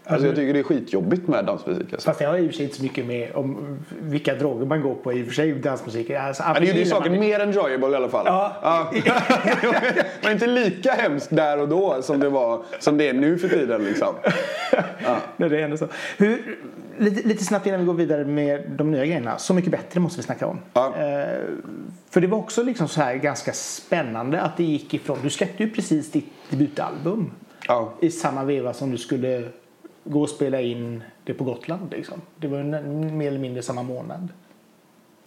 [0.06, 2.06] Alltså jag tycker det är skitjobbigt med dansmusik alltså.
[2.08, 4.82] Fast det har i och för sig inte så mycket med om vilka droger man
[4.82, 6.10] går på i och för sig dansmusik.
[6.10, 8.26] Alltså, Men det gjorde ju saken man- mer enjoyable i alla fall.
[8.26, 8.90] Ja.
[8.92, 13.38] det var inte lika hemskt där och då som det, var, som det är nu
[13.38, 14.14] för tiden liksom.
[15.36, 15.88] Nej, det är ändå så.
[16.18, 16.58] Hur,
[16.98, 19.38] lite, lite snabbt innan vi går vidare med de nya grejerna.
[19.38, 20.58] Så mycket bättre måste vi snacka om.
[20.72, 20.86] Ja.
[20.96, 21.38] Eh,
[22.10, 25.18] för det var också liksom så här ganska spännande att det gick ifrån.
[25.22, 27.30] Du släppte ju precis ditt debutalbum
[27.68, 27.92] Ja.
[28.00, 29.42] i samma veva som du skulle
[30.04, 31.90] gå och spela in det på Gotland.
[31.90, 32.20] Liksom.
[32.36, 34.28] Det var en- mer eller mindre samma månad.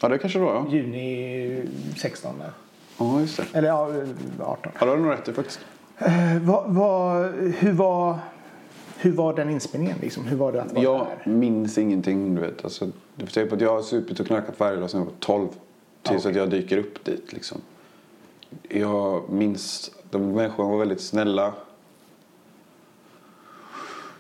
[0.02, 0.66] ja, det kanske det var ja.
[0.72, 1.64] Juni
[1.98, 2.36] 16.
[2.40, 2.52] där.
[3.00, 3.58] Ja, just det.
[3.58, 3.92] Eller ja,
[4.40, 4.72] 18.
[4.80, 5.60] Ja, det har du nog rätt i faktiskt.
[6.00, 8.20] Eh, vad, vad, hur, var,
[8.98, 9.98] hur var den inspelningen?
[10.02, 10.26] Liksom?
[10.26, 11.32] Hur var det att vara Jag där?
[11.32, 12.64] minns ingenting, du vet.
[12.64, 15.06] Alltså, du får tänka på att jag har supit och knarkat varje dag sedan jag
[15.06, 15.48] var 12.
[16.04, 17.58] Tills Ja, att jag dyker upp dit liksom.
[18.70, 21.54] Jag minns, de människorna var väldigt snälla.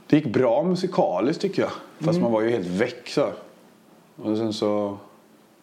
[0.07, 1.71] Det gick bra musikaliskt tycker jag.
[1.99, 3.29] Fast man var ju helt väck så.
[4.15, 4.97] Och sen så...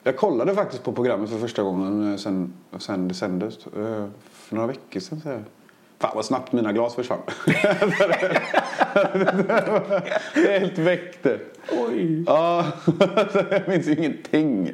[0.02, 3.66] Jag kollade faktiskt på programmet för första gången eh, sen, sen det sändes.
[3.66, 5.20] eh, För några veckor sedan.
[5.20, 5.44] Så här.
[5.98, 7.18] Fan vad snabbt mina glas försvann.
[10.34, 11.38] det är helt väck det.
[11.88, 12.24] Oj!
[12.26, 12.66] Ja,
[13.50, 14.72] jag minns ju ingenting.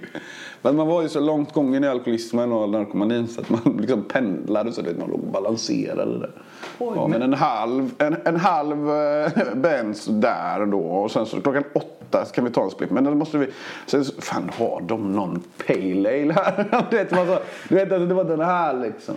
[0.62, 4.02] Men man var ju så långt gången i alkoholismen och narkomanin så att man liksom
[4.02, 6.30] pendlade så att man låg och balanserade där.
[6.78, 11.40] Oj, ja, men en halv, en, en halv eh, Benz där då och sen så
[11.40, 12.90] klockan åtta så kan vi ta en split.
[12.90, 13.46] Men då måste vi,
[13.86, 16.84] sen så, fan har de någon pale ale här?
[16.90, 19.14] du vet, man så, du vet alltså, det var den här liksom.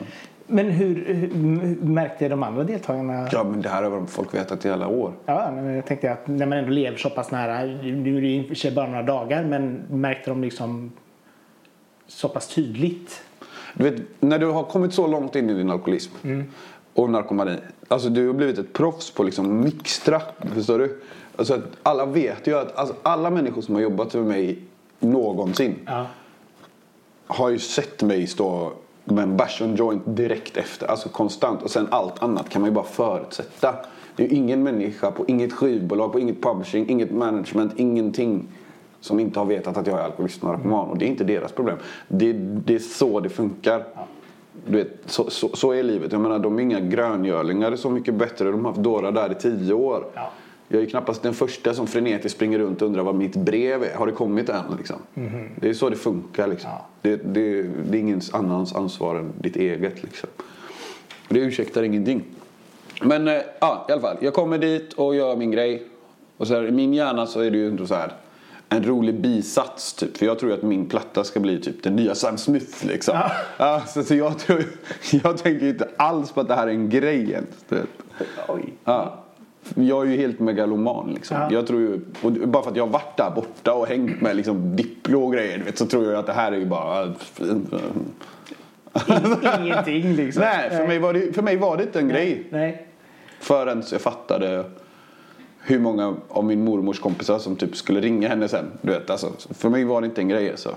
[0.48, 3.28] Men hur, hur märkte de andra deltagarna?
[3.32, 5.14] Ja men det här har folk vetat i alla år.
[5.26, 8.28] Ja, men jag tänkte att när man ändå lever så pass nära, nu är det
[8.28, 10.92] i och för sig bara några dagar, men märkte de liksom
[12.08, 13.22] så pass tydligt?
[13.74, 16.13] Du vet, när du har kommit så långt in i din alkoholism
[16.94, 17.58] och narkomani.
[17.88, 20.22] Alltså du har blivit ett proffs på liksom mixtra.
[20.54, 21.02] Förstår du?
[21.36, 24.60] Alltså att alla vet ju att alltså, alla människor som har jobbat för mig
[25.00, 26.06] någonsin Ja.
[27.28, 30.88] har ju sett mig stå med en och en joint direkt efter.
[30.88, 31.62] Alltså konstant.
[31.63, 33.76] Och sen allt annat kan man ju bara förutsätta.
[34.16, 38.48] Det är ju ingen människa på inget skivbolag, på inget publishing, inget management, ingenting
[39.04, 40.89] som inte har vetat att jag är alkoholist och narkoman.
[40.89, 41.78] Och det är inte deras problem.
[42.08, 43.84] Det, det är så det funkar.
[44.68, 46.12] Du vet, så, så, så är livet.
[46.12, 47.72] Jag menar, de är inga gröngölingar.
[47.72, 48.52] Det är så mycket bättre.
[48.52, 50.06] De har haft dårar där i tio år.
[50.13, 50.32] Ja.
[50.68, 53.96] Jag är knappast den första som frenetiskt springer runt och undrar vad mitt brev är.
[53.96, 54.63] Har det kommit än?
[54.78, 54.98] Liksom?
[55.56, 56.48] Det är så det funkar.
[56.48, 56.70] Liksom.
[56.70, 56.86] Ja.
[57.02, 60.04] Det, det, det är ingen annans ansvar än ditt eget.
[60.04, 60.30] Liksom.
[61.30, 62.24] Det ursäktar ingenting.
[63.02, 64.18] Men eh, ja, i alla fall.
[64.20, 65.88] Jag kommer dit och gör min grej.
[66.38, 68.13] Och så här, I min hjärna så är det ju ändå så här
[68.76, 70.18] en rolig bisats typ.
[70.18, 73.16] För jag tror ju att min platta ska bli typ den nya Sam Smith liksom.
[73.16, 73.32] Ja.
[73.58, 74.64] Ja, så, så jag, tror,
[75.24, 77.50] jag tänker inte alls på att det här är en grej ens.
[77.70, 77.88] du vet.
[78.48, 78.74] Oj.
[78.84, 79.20] Ja.
[79.76, 81.38] Jag är ju helt megaloman liksom.
[81.38, 81.48] Ja.
[81.52, 84.36] Jag tror ju, och bara för att jag har varit där borta och hängt med
[84.36, 87.14] liksom Diplo och grejer vet, så tror jag att det här är ju bara
[89.60, 90.44] Ingenting liksom.
[90.44, 92.48] Nej, för mig, var det, för mig var det inte en grej.
[92.50, 92.88] Nej.
[93.40, 94.64] Förrän jag fattade
[95.65, 98.65] hur många av min mormors kompisar som typ skulle ringa henne sen.
[98.82, 100.76] Du vet, alltså, för mig var det inte en grej alltså.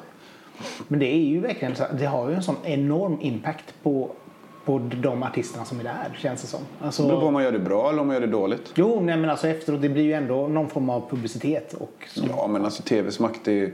[0.88, 4.11] Men det är ju verkligen så, det har ju en sån enorm impact på,
[4.64, 6.61] på de artisterna som är där känns det som.
[6.81, 8.72] Alltså, Det beror på om man gör det bra eller om man gör det dåligt.
[8.75, 12.29] Jo, nej, men alltså efteråt det blir ju ändå någon form av publicitet och som
[12.37, 13.72] Ja, men alltså tvs makt är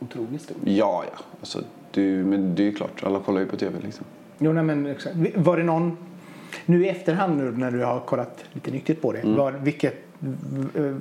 [0.00, 0.56] otroligt stor.
[0.64, 1.24] Ja, ja.
[1.40, 1.58] Alltså,
[1.90, 3.02] det, ju- men det är ju klart.
[3.04, 4.04] Alla kollar ju på tv liksom.
[4.38, 5.16] Jo, nej, men exakt.
[5.36, 5.96] Var det någon,
[6.66, 9.36] nu i efterhand nu när du har kollat lite nyktert på det, Mm.
[9.36, 9.94] var, vilket,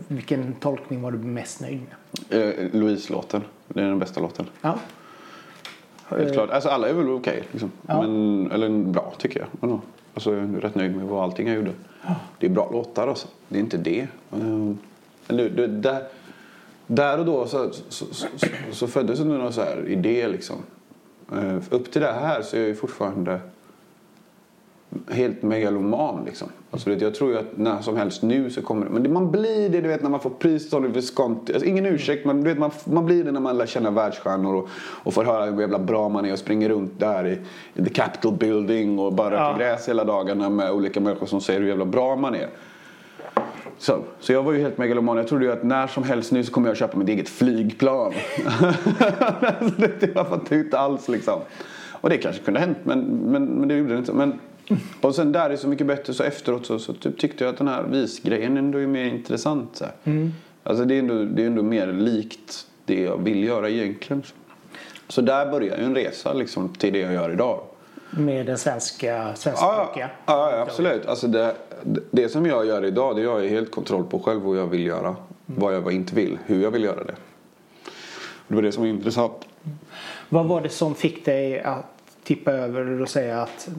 [0.08, 1.82] vilken tolkning var du mest nöjd
[2.30, 2.60] med?
[2.60, 3.42] Eh, Louise-låten.
[3.68, 4.46] Det är den bästa låten.
[4.62, 4.80] Ja.
[6.08, 6.50] Helt klart.
[6.50, 7.44] Alltså alla är väl okej.
[7.52, 7.72] liksom.
[7.88, 8.02] Ja.
[8.02, 9.48] Men, eller bra tycker jag.
[9.52, 9.82] Men, ja.
[10.14, 11.72] alltså, jag är rätt nöjd med vad allting jag gjorde.
[12.40, 13.28] Det är bra låtar alltså.
[13.48, 14.02] Det är inte det.
[14.32, 14.38] Eh,
[15.28, 16.04] Men det, det, där,
[16.88, 18.28] där och då så, så, så,
[18.72, 20.56] så, föddes det någon så här idé liksom.
[21.32, 23.40] Eh, Upp till det här så är jag ju fortfarande
[25.10, 26.48] helt megaloman liksom.
[26.72, 28.92] Alltså, vet, jag tror ju att när som helst nu så kommer det.
[28.92, 31.54] Men det, man blir det du vet när man får pris Oliver Visconti.
[31.54, 34.56] Alltså, ingen ursäkt men du vet, man, man blir det när man lär känna världsstjärnor
[34.56, 37.40] och, och får höra hur jävla bra man är och springer runt där i,
[37.74, 39.58] i the Capitol building och bara röker Ja.
[39.58, 42.48] gräs hela dagarna med olika människor som säger hur jävla bra man är.
[43.78, 45.18] Så, så jag var ju helt megaloman.
[45.18, 48.14] Jag trodde ju att när som helst nu så kommer jag köpa mitt eget flygplan.
[49.42, 51.40] alltså, det, jag fattar ju inte alls liksom.
[51.92, 54.14] Och det kanske kunde ha hänt men, men, men det gjorde det inte.
[54.14, 54.40] Men
[55.02, 57.58] Och sen där är så mycket bättre så efteråt så, så typ, tyckte jag att
[57.58, 59.70] den här visgrejen ändå är mer intressant.
[59.74, 59.86] Så.
[60.04, 60.34] Mm.
[60.64, 64.24] Alltså det är, ändå, det är ändå mer likt det jag vill göra egentligen.
[65.08, 67.60] Så där börjar ju en resa liksom, till det jag gör idag.
[68.12, 70.10] Med den svenska, svenskspråkiga.
[70.26, 71.06] ja, ja absolut.
[71.06, 71.56] Alltså det,
[72.12, 74.86] det som jag gör idag det har jag helt kontroll på själv vad jag vill
[74.86, 75.16] göra.
[75.46, 77.16] Vad jag inte vill, hur jag vill göra det.
[78.48, 79.48] Det var det som var intressant.
[80.30, 81.86] Vad var det som fick dig att
[82.24, 83.70] tippa över och säga att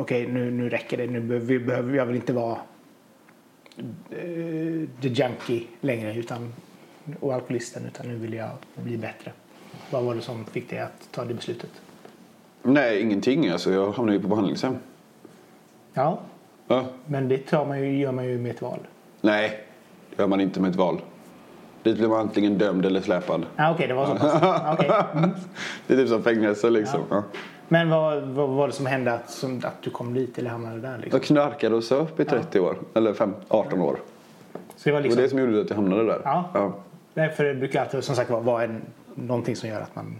[0.00, 2.58] okej nu, nu räcker det, nu behöver, vi behöver, jag vill inte vara
[4.10, 6.52] eh, the junkie längre utan,
[7.20, 9.32] och alkoholisten utan nu vill jag bli bättre.
[9.90, 11.70] Vad var det som fick dig att ta det beslutet?
[12.62, 13.48] Nej, ingenting.
[13.48, 14.76] Alltså, jag hamnade ju på behandlingshem.
[15.94, 16.18] Ja,
[16.68, 16.84] Ja.
[17.06, 18.78] men det tar man ju, gör man ju med ett val.
[19.20, 19.60] Nej,
[20.16, 21.00] det gör man inte med ett val.
[21.82, 23.46] Dit blir man antingen dömd eller släpad.
[23.56, 24.42] Ah, okej, det var så pass.
[24.42, 24.90] Ah, okej.
[25.14, 25.30] Mm.
[25.86, 27.00] Det är typ som fängelse liksom.
[27.10, 27.22] Ja.
[27.68, 30.80] Men vad, vad var det som hände att, som, att du kom dit eller hamnade
[30.80, 30.98] där?
[30.98, 31.18] Liksom?
[31.18, 32.76] Jag knarkade och söp i 30 år.
[32.94, 33.96] Eller fem, 18 år.
[34.76, 36.20] Så det var Det var liksom, det som gjorde att jag hamnade där.
[36.24, 36.50] Ja.
[36.54, 36.72] Ja.
[37.14, 38.82] Nej, för det brukar alltid som sagt vara, en,
[39.14, 40.16] någonting som gör att man...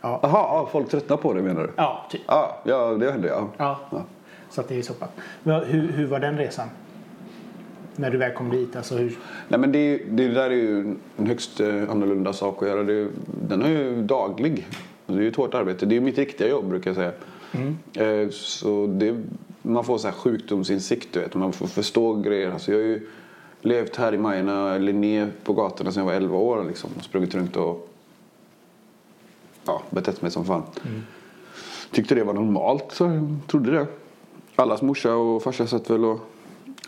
[0.00, 1.70] Ja, Jaha, ja, folk tröttnar på det menar du?
[1.76, 2.20] ja typ.
[2.26, 3.48] Ja, ja det hände ja.
[3.56, 3.78] Ja.
[3.90, 4.02] Ja.
[4.50, 5.08] Så att det är så pass.
[5.44, 6.68] Hur, hur var den resan?
[7.96, 8.76] När du väl kom dit?
[8.76, 9.18] Alltså hur...
[9.48, 12.82] Nej men det, det där är ju en högst eh, annorlunda sak att göra.
[12.82, 13.08] Det,
[13.48, 14.66] den är ju daglig.
[15.06, 15.86] Det är ju ett hårt arbete.
[15.86, 17.12] Det är ju mitt riktiga jobb brukar jag säga.
[18.24, 19.22] Eh, Så det,
[19.62, 21.34] man får så här sjukdomsinsikt du vet.
[21.34, 22.50] Man får förstå grejer.
[22.50, 23.08] Alltså jag har ju
[23.60, 26.90] levt här i Majorna, Linné på gatorna sedan jag var 11 år liksom.
[26.96, 27.88] Och sprungit runt och
[29.64, 30.62] ja, betett mig som fan.
[31.90, 33.86] Tyckte det var normalt så jag trodde det.
[34.56, 36.20] Allas morsa och farsa satt väl och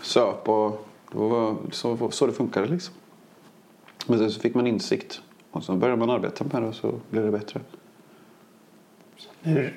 [0.02, 2.94] söp och det var så, så det funkade liksom.
[4.06, 6.92] Men sen så fick man insikt och så började man arbeta med det och så
[7.10, 7.60] blev det bättre.
[9.42, 9.74] Hur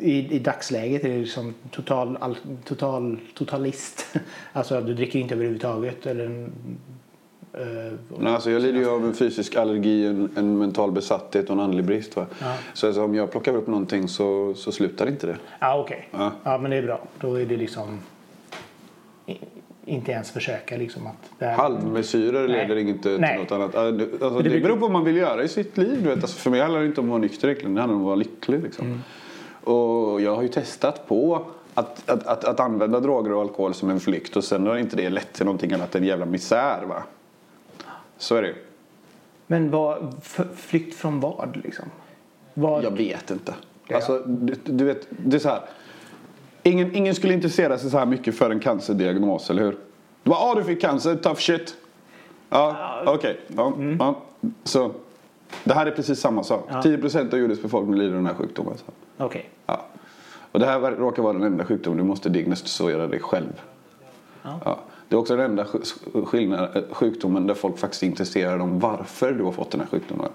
[0.00, 4.06] i, I dagsläget är det liksom total, all, total, totalist.
[4.52, 6.06] Alltså du dricker inte överhuvudtaget?
[6.06, 6.52] Eller, en,
[7.52, 11.52] eh, Men alltså jag lider ju av en fysisk allergi, en, en mental besatthet och
[11.52, 12.16] en andlig brist.
[12.16, 12.26] Va?
[12.40, 12.54] Ja.
[12.74, 15.36] Så alltså, om jag plockar upp någonting så, så slutar inte det.
[15.60, 16.08] Ja, okej.
[16.10, 16.32] Ja.
[16.44, 17.00] Ja, men det är bra.
[17.20, 18.00] Då är det liksom
[19.86, 21.30] inte ens försöka liksom att...
[21.38, 23.38] Det här, Halvmesyrer leder inte till Nej.
[23.38, 23.74] något annat.
[23.74, 26.02] Alltså, det- Alltså, det beror på vad man vill göra i sitt liv.
[26.02, 26.22] Du vet.
[26.22, 27.74] Alltså, för mig handlar det inte om att vara nykter egentligen.
[27.74, 28.62] Det handlar om att vara lycklig.
[28.62, 28.86] Liksom.
[28.86, 29.00] Mm.
[29.64, 33.90] Och jag har ju testat på att, att, att, att använda droger och alkohol som
[33.90, 36.82] en flykt och sen har inte det lett till någonting annat än jävla misär.
[36.88, 37.02] Va?
[38.18, 38.54] Så är det ju.
[39.46, 40.14] Men vad,
[40.56, 41.84] flykt från vad liksom?
[42.54, 43.54] Vad, Jag vet inte.
[43.88, 43.96] Ja.
[43.96, 45.60] Alltså, du, du vet, det är så här.
[46.66, 49.76] Ingen, ingen skulle intressera sig så här mycket för en cancerdiagnos, eller hur?
[50.22, 51.76] Du bara, ah du fick cancer, tough shit.
[52.50, 53.40] Ja, okej.
[53.56, 54.22] Ja, ja.
[54.64, 54.92] Så,
[55.64, 56.66] det här är precis samma sak.
[56.68, 56.80] Ja.
[56.80, 58.74] 10% av jordens befolkning lider av den här sjukdomen.
[59.16, 59.48] Okej.
[59.66, 59.84] Ja.
[60.52, 63.60] Och det här råkar vara den enda sjukdomen du måste diagnostisera dig själv.
[64.42, 64.78] Ja.
[65.08, 69.44] Det är också den enda eh, sjukdomen där folk faktiskt är intresserade om varför du
[69.44, 70.28] har fått den här sjukdomen.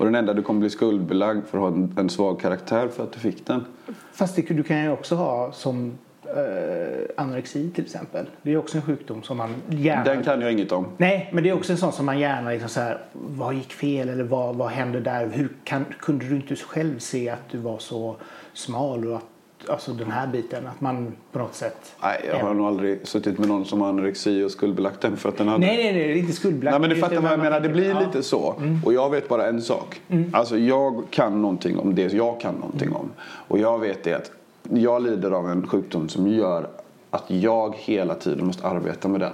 [0.00, 3.04] Och den enda du kommer bli skuldbelagd för att ha en, en svag karaktär för
[3.04, 3.64] att du fick den.
[4.12, 8.26] Fast det, du kan ju också ha som eh, anorexi till exempel.
[8.42, 10.04] Det är också en sjukdom som man gärna...
[10.04, 10.86] Den kan jag inget om.
[10.96, 13.72] Nej, men det är också en sån som man gärna liksom så här, vad gick
[13.72, 15.26] fel eller vad, vad hände där?
[15.26, 18.16] Hur kan, kunde du inte själv se att du var så
[18.52, 19.24] smal och att,
[19.70, 21.94] alltså den här biten, att man på något sätt...
[22.02, 25.28] Nej, jag har nog aldrig suttit med någon som har anorexi och skuldbelagt den för
[25.28, 26.72] att den hade Nej, nej, nej, inte skuldbelagt.
[26.72, 28.00] Nej men du fattar vad jag menar, det blir ja.
[28.00, 28.54] lite så.
[28.84, 30.00] Och jag vet bara en sak.
[30.32, 33.10] Alltså jag kan någonting om det jag kan någonting om.
[33.20, 34.30] Och jag vet det att
[34.70, 36.66] jag lider av en sjukdom som gör
[37.10, 39.32] att jag hela tiden måste arbeta med den.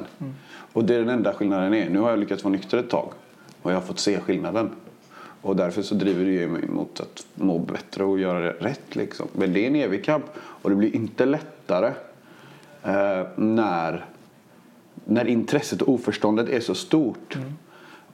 [0.73, 1.91] Och det är den enda skillnaden är.
[1.91, 3.09] Nu har jag lyckats vara nykter ett tag.
[3.63, 4.71] Och jag har fått se skillnaden.
[5.47, 8.97] Och därför så driver det ju mig mot att må bättre och göra det rätt
[8.97, 9.29] liksom.
[9.33, 10.25] Men det är en evig kamp.
[10.37, 11.93] Och det blir inte lättare
[12.83, 14.05] eh, när
[15.05, 17.39] när intresset och oförståndet är så stort.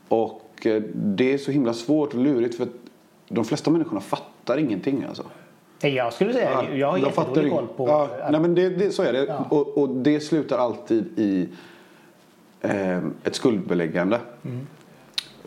[0.08, 2.72] Och eh, det är så himla svårt och lurigt för att
[3.28, 5.24] de flesta människorna fattar ingenting alltså.
[5.80, 7.88] Jag skulle säga, jag har jättedålig koll på...
[7.88, 9.24] Ja, nej men det, det, så är det.
[9.24, 9.46] Ja.
[9.50, 11.48] Och, och det slutar alltid i
[12.60, 14.20] eh, ett skuldbeläggande.
[14.44, 14.66] Mm.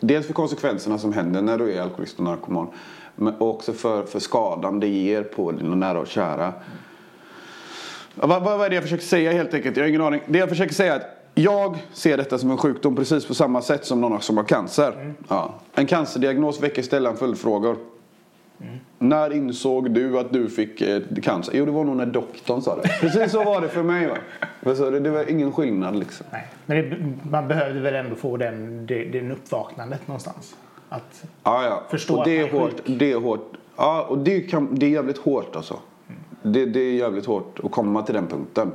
[0.00, 2.68] Dels för konsekvenserna som händer när du är alkoholist och narkoman.
[3.14, 6.52] Men också för, för skadan det ger på dina nära och kära.
[8.14, 9.76] Vad, vad är det jag försöker säga helt enkelt?
[9.76, 10.20] Jag har ingen aning.
[10.26, 13.62] Det jag försöker säga är att jag ser detta som en sjukdom precis på samma
[13.62, 15.14] sätt som någon som har cancer.
[15.28, 15.54] Ja.
[15.74, 17.76] En cancerdiagnos väcker ställan följdfrågor.
[18.98, 21.52] När insåg du att du fick eh, cancer?
[21.56, 22.88] Jo, det var nog när doktorn sa det.
[23.00, 24.06] Precis så var det för mig.
[24.06, 24.16] Va?
[24.60, 26.26] Det, det var ingen skillnad liksom.
[26.30, 26.46] Nej.
[26.66, 26.96] Men det,
[27.30, 30.56] man behövde väl ändå få den, det, den uppvaknandet någonstans.
[30.88, 31.82] Att, Ja, ja.
[31.90, 32.82] Förstå och det att är man är hårt.
[32.86, 33.52] Det är hårt.
[33.76, 35.78] Ja, och det, kan, det är jävligt hårt alltså.
[36.42, 38.72] det, det är jävligt hårt att komma till den punkten.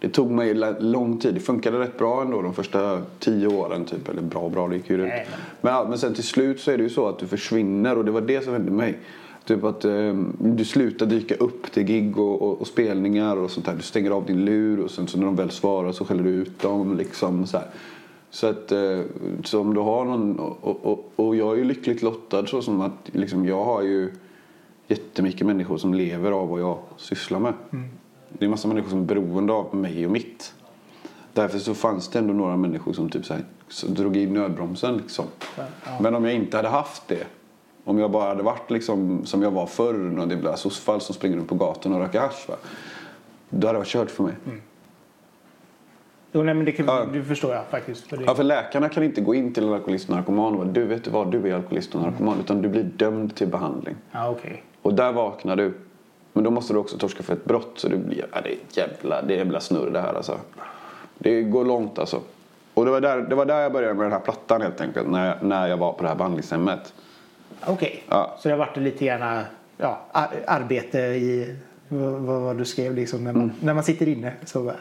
[0.00, 1.34] Det tog mig lång tid.
[1.34, 3.84] Det funkade rätt bra ändå de första tio åren.
[3.84, 4.08] Typ.
[4.08, 4.96] Eller bra bra, det gick ju.
[4.96, 7.26] Nej, men- Men, ja, men sen till slut så är det ju så att du
[7.26, 8.98] försvinner och det var det som hände mig.
[9.44, 13.66] Typ att eh, du slutar dyka upp till gig och, och, och spelningar och sånt
[13.66, 13.74] där.
[13.74, 16.30] Du stänger av din lur och sen så när de väl svarar så skäller du
[16.30, 17.58] ut dem liksom så.
[18.30, 19.00] Så att eh,
[19.44, 22.80] så om du har någon och, och, och, jag är ju lyckligt lottad så som
[22.80, 24.10] att liksom jag har ju
[24.88, 27.52] jättemycket människor som lever av vad jag sysslar med.
[28.28, 30.54] Det är massa människor som är beroende av mig och mitt.
[31.32, 34.96] Därför så fanns det ändå några människor som typ så här, så drog i nödbromsen.
[34.96, 35.24] Liksom.
[36.00, 37.26] Men om jag inte hade haft det.
[37.84, 39.94] Om jag bara hade varit liksom, som jag var förr.
[39.94, 42.48] Någon jävla sossfall som springer runt på gatan och röker hasch.
[42.48, 42.54] Va?
[43.50, 44.34] Då hade det varit kört för mig.
[46.32, 47.04] Jo, nej, men det, kan, Ja.
[47.12, 48.06] det förstår jag faktiskt.
[48.06, 50.58] För det, Ja, för läkarna kan inte gå in till en alkoholist och narkoman och
[50.58, 52.40] bara, du vet du vad, du är alkoholist och narkoman.
[52.40, 53.94] Utan du blir dömd till behandling.
[54.12, 54.62] ja, okej.
[54.82, 55.74] Och där vaknar du.
[56.32, 57.72] Men då måste du också torska för ett brott.
[57.76, 60.38] Så det blir ja, det är jävla, det är jävla snurr det här alltså.
[61.18, 62.20] Det går långt alltså.
[62.74, 65.08] Och det var där, det var där jag började med den här plattan helt enkelt.
[65.10, 66.92] När jag, när jag var på det här behandlingshemmet.
[67.66, 68.02] Okej.
[68.08, 68.36] Ja.
[68.38, 69.42] Så det har varit lite gärna
[69.76, 71.56] ja, ar- arbete i
[71.88, 73.54] vad, vad, du skrev liksom när man, Mm.
[73.60, 74.32] när man sitter inne.
[74.44, 74.72] Så,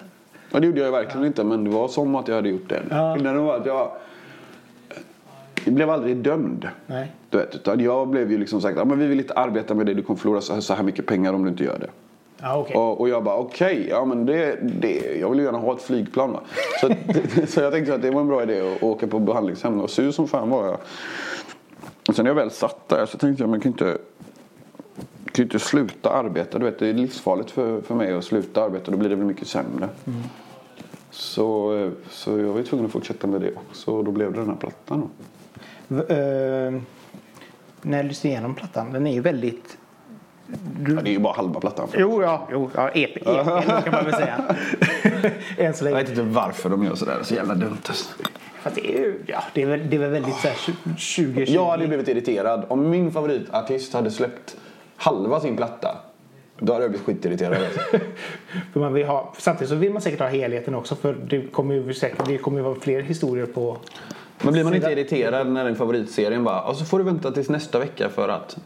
[0.51, 1.43] Och det gjorde jag verkligen inte.
[1.43, 2.81] Men det var som att jag hade gjort det.
[2.89, 3.13] Ja.
[3.15, 3.91] Skillnaden var att jag
[5.71, 6.69] blev aldrig dömd.
[6.87, 7.11] nej.
[7.29, 9.85] Du vet, utan jag blev ju liksom sagt att men vi vill inte arbeta med
[9.85, 9.95] dig.
[9.95, 11.89] Du kommer förlora så här, så mycket pengar om du inte gör det.
[12.41, 12.75] Ja, okej.
[12.75, 15.81] Och, och jag bara okej, ja men det, det, jag vill ju gärna ha ett
[15.81, 16.41] flygplan va.
[16.81, 16.87] Så,
[17.47, 20.11] så jag tänkte att det var en bra idé att åka på behandlingshem och sur
[20.11, 20.77] som fan var jag.
[22.07, 23.97] Och sen när jag väl satt där så tänkte jag man kan inte,
[25.31, 26.59] kan inte sluta arbeta.
[26.59, 28.91] Du vet det är livsfarligt för, för mig att sluta arbeta.
[28.91, 29.89] Då blir det väl mycket sämre.
[31.11, 33.91] Så, eh, så jag var tvungen att fortsätta med det också.
[33.91, 35.07] Och då blev det den här plattan då.
[35.89, 36.81] Eh,
[37.81, 39.77] när jag lyssnar igenom plattan, den är ju väldigt...
[40.79, 41.87] Du, Ja, det är ju bara halva plattan.
[41.97, 43.23] jo, ja, jo, ja, EP, EP
[43.83, 44.35] kan man väl säga.
[45.57, 45.95] Än så Jag länge.
[46.03, 47.17] vet inte varför de gör sådär.
[47.23, 48.13] Så jävla dumt alltså.
[48.61, 50.57] Fast det är ju ja, det är väl, det är väl väldigt så här
[50.97, 54.57] 20 Jag hade blivit irriterad om min favoritartist hade släppt
[54.95, 55.97] halva sin platta.
[56.59, 57.57] Då hade jag blivit skitirriterad.
[57.63, 57.79] alltså.
[58.73, 61.75] För man vill ha, samtidigt så vill man säkert ha helheten också för det kommer
[61.75, 63.77] ju säkert det kommer ju vara fler historier på...
[64.41, 67.49] Men blir man inte irriterad när den favoritserien bara och så får du vänta tills
[67.49, 68.57] nästa vecka för att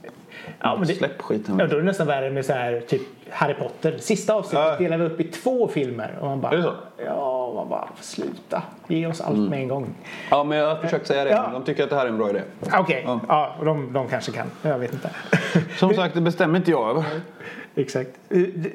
[0.59, 1.55] Ja, men det, släpp skiten.
[1.59, 3.97] ja, då är det nästan värre med så här, typ Harry Potter.
[3.99, 4.77] Sista avsnittet Ja.
[4.77, 6.17] delar vi upp i två filmer.
[6.21, 6.73] Och man bara, Är det så?
[7.05, 8.63] Ja, man bara sluta.
[8.87, 9.87] Ge oss allt med en gång.
[10.29, 11.29] Ja men jag har försökt säga det.
[11.29, 11.49] Ja.
[11.53, 12.41] De tycker att det här är en bra idé.
[12.73, 13.19] Okej, Ja.
[13.27, 13.55] ja.
[13.59, 14.47] och de, de kanske kan.
[14.61, 15.09] Jag vet inte.
[15.77, 17.03] Som sagt det bestämmer inte jag över.
[17.75, 18.09] Exakt.
[18.29, 18.71] Eh, det-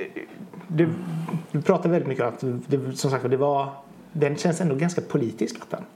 [0.69, 0.89] Du,
[1.53, 3.69] du pratar väldigt mycket om att det, som sagt, det var,
[4.13, 5.87] den känns ändå ganska politisk plattan.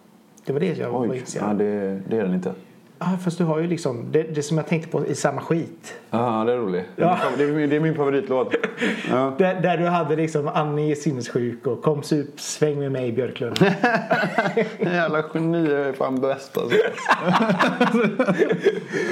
[0.47, 1.59] Det var det jag var Oj, intresserad ja, av.
[1.59, 2.53] det, det är den inte.
[3.03, 5.95] Ja, fast du har ju liksom det, det som jag tänkte på i samma skit.
[6.11, 6.85] Ja det är roligt.
[6.97, 7.19] Ja.
[7.39, 8.55] Det, är min, det är min favoritlåt.
[9.11, 9.35] Ja.
[9.39, 13.59] Där, där du hade liksom Annie är sinnessjuk och kom sup, sväng med mig Björklund.
[14.79, 16.77] Jävla geni, jag är fan bäst alltså.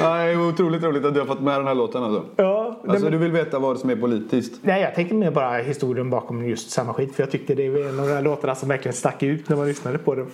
[0.01, 2.25] ja, det är otroligt roligt att du har fått med den här låten alltså.
[2.37, 4.53] ja, Alltså men, du vill veta vad som är politiskt?
[4.63, 7.15] nej, jag tänkte mer bara historien bakom just samma skit.
[7.15, 9.57] För jag tyckte det var en av de här låtarna som verkligen stack ut när
[9.57, 10.27] man lyssnade på den.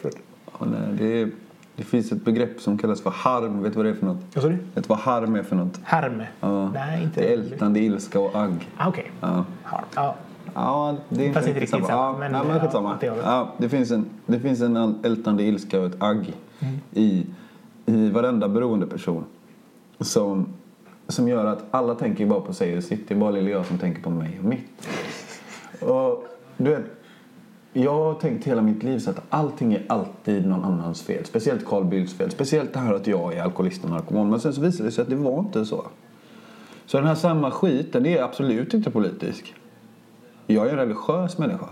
[0.98, 1.30] Det, är,
[1.76, 3.62] det finns ett begrepp som kallas för harm.
[3.62, 4.16] Vet du vad det är för något?
[4.34, 4.54] vad sa du?
[4.56, 5.80] Vet du vad harm är för något?
[5.84, 6.22] Harm?
[6.40, 6.68] Ja.
[6.70, 8.68] Nej, inte Det är ältande ilska och agg.
[8.76, 9.10] Ah, Okej.
[9.20, 9.44] Ja.
[9.62, 9.84] Harm.
[9.94, 10.14] Ja.
[10.54, 12.98] Ja, det är Fast inte riktigt samma, Ja, men- nej, men ja, skitsamma.
[13.02, 16.74] Ja, det, finns en, det finns en ältande ilska och ett agg Mm.
[16.92, 17.26] i,
[17.86, 19.24] i varenda beroende person
[20.00, 20.46] som,
[21.08, 23.08] som gör att alla tänker bara på sig och sitt.
[23.08, 24.88] Det är bara lilla jag som tänker på mig och mitt.
[25.80, 26.24] Och,
[26.56, 26.84] du vet,
[27.76, 31.24] jag har tänkt hela mitt liv så att allting är alltid någon annans fel.
[31.24, 32.30] Speciellt Carl Bildts fel.
[32.30, 34.30] Speciellt det här att jag är alkoholist och narkoman.
[34.30, 35.84] Men sen så visade det sig att det var inte så.
[36.86, 39.54] Så den här samma skiten, är absolut inte politisk.
[40.46, 41.66] Jag är en religiös människa.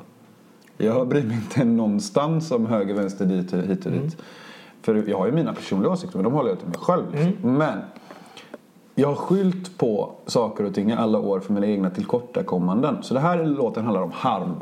[0.77, 4.17] Jag bryr mig inte någonstans om höger, vänster, dit, hit och dit.
[4.83, 7.05] För jag har ju mina personliga åsikter, men de håller jag till mig själv.
[7.13, 7.57] Liksom.
[7.57, 7.79] Men
[8.95, 13.03] jag har skylt på saker och ting i alla år för mina egna tillkortakommanden.
[13.03, 14.55] Så det här låten handlar om harm.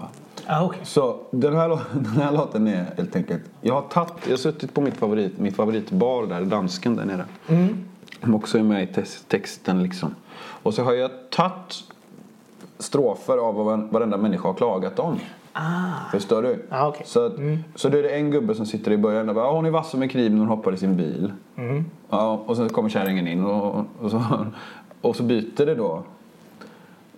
[0.53, 0.81] Ah, okej.
[0.85, 3.43] Så den här, den här låten är helt enkelt...
[3.61, 7.25] Jag har, tatt, jag har suttit på mitt, favorit, mitt favoritbar där, dansken där nere.
[8.23, 10.15] Som också är med i tex- texten liksom.
[10.63, 11.75] Och så har jag tagit
[12.79, 15.19] strofer av vad varenda människa har klagat om.
[15.53, 16.11] Ah.
[16.13, 16.67] Förstår du?
[16.71, 17.03] Ah, okej.
[17.07, 17.33] så, att,
[17.75, 19.71] så då är det en gubbe som sitter i början och bara "Ja, hon är
[19.71, 21.33] vass som en kniv när hon hoppar i sin bil.
[22.11, 24.23] Ja, och sen kommer kärringen in och, och, så,
[25.01, 26.03] och så byter det då.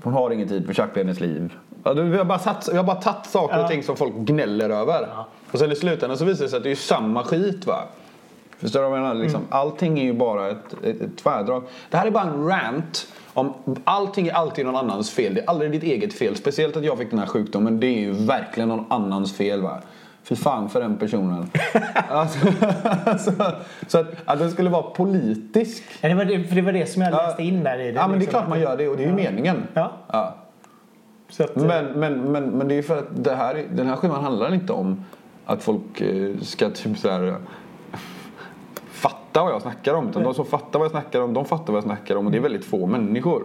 [0.03, 1.53] Hon har ingen tid för tjackbenens liv.
[1.85, 3.69] Ja, vi, har bara satt, vi har bara tagit saker och Ja.
[3.69, 5.09] ting som folk gnäller över.
[5.53, 7.85] Och sen i slutändan så visar det sig att det är samma skit va.
[8.59, 9.15] Förstår du vad jag menar?
[9.15, 11.63] Liksom, Allting är ju bara ett, ett, ett tvärdrag.
[11.91, 13.07] Det här är bara en rant.
[13.35, 13.55] Om,
[13.85, 15.35] allting är alltid någon annans fel.
[15.35, 16.37] Det är aldrig ditt eget fel.
[16.37, 17.81] Speciellt att jag fick den här sjukdomen.
[17.81, 19.63] Det är ju verkligen någon annans fel.
[19.63, 19.79] Va?
[20.25, 21.51] Fy fan för den personen.
[22.09, 22.39] alltså,
[23.05, 23.33] alltså,
[23.87, 25.83] så att, att den skulle vara politisk.
[26.01, 27.99] Ja, det, var det, för det var det som jag läste in där i det.
[27.99, 28.31] Ja men det är liksom.
[28.31, 29.63] klart man gör det och det är ju meningen.
[29.75, 29.93] Ja.
[30.09, 30.35] Ja.
[31.39, 34.25] Att, Men, men, men, men det är ju för att det här, den här skivan
[34.25, 35.05] handlar inte om
[35.45, 37.35] att folk eh, ska typ så här eh,
[38.91, 40.09] fatta vad jag snackar om.
[40.09, 42.33] Utan de som fattar vad jag snackar om, de fattar vad jag snackar om och
[42.33, 43.45] det är väldigt få människor.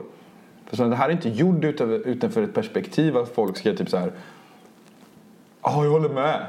[0.65, 3.97] För så det här är inte gjord utanför ett perspektiv att folk ska typ så
[3.97, 4.11] här.
[5.63, 6.45] Ja, jag håller med.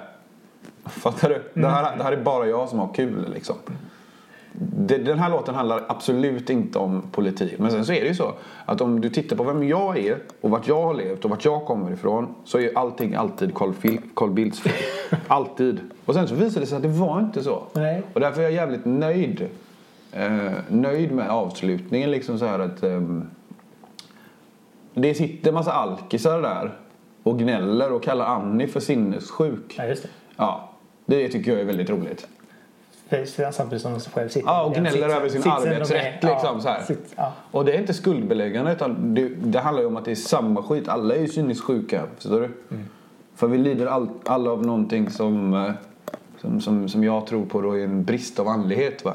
[0.85, 1.61] Fattar du?
[1.61, 3.57] Det, här, det här är bara jag som har kul liksom.
[4.61, 7.59] Det, den här låten handlar absolut inte om politik.
[7.59, 8.33] Men sen så är det ju så
[8.65, 11.45] att om du tittar på vem jag är och vart jag har levt och vart
[11.45, 14.73] jag kommer ifrån så är allting alltid Carl, Fil- Carl Bildts fel.
[15.29, 15.81] alltid.
[16.05, 17.63] Och sen så visade det sig att det var inte så.
[17.73, 18.03] Nej.
[18.15, 19.49] Och därför är jag jävligt nöjd.
[20.13, 23.31] Eh, nöjd med avslutningen liksom så här att ehm,
[24.95, 26.73] det sitter massa alkisar där
[27.23, 29.75] och gnäller och kallar Annie för sinnessjuk.
[29.79, 30.09] ja, just det.
[30.37, 30.71] Ja,
[31.07, 32.29] det tycker jag är väldigt roligt.
[33.53, 36.83] Samtidigt som de själv sitter Ja, och gnäller över sin arbetsrätt ja, liksom så här.
[36.83, 37.33] sitt- ja.
[37.51, 40.63] Och det är inte skuldbeläggande utan det, det handlar ju om att det är samma
[40.63, 40.89] skit.
[40.89, 42.47] Alla är ju cyniskt sjuka, förstår du?
[42.71, 42.85] Mm.
[43.37, 45.71] För vi lider all, alla av någonting som, eh,
[46.41, 49.15] som, som, som jag tror på då är en brist av andlighet va.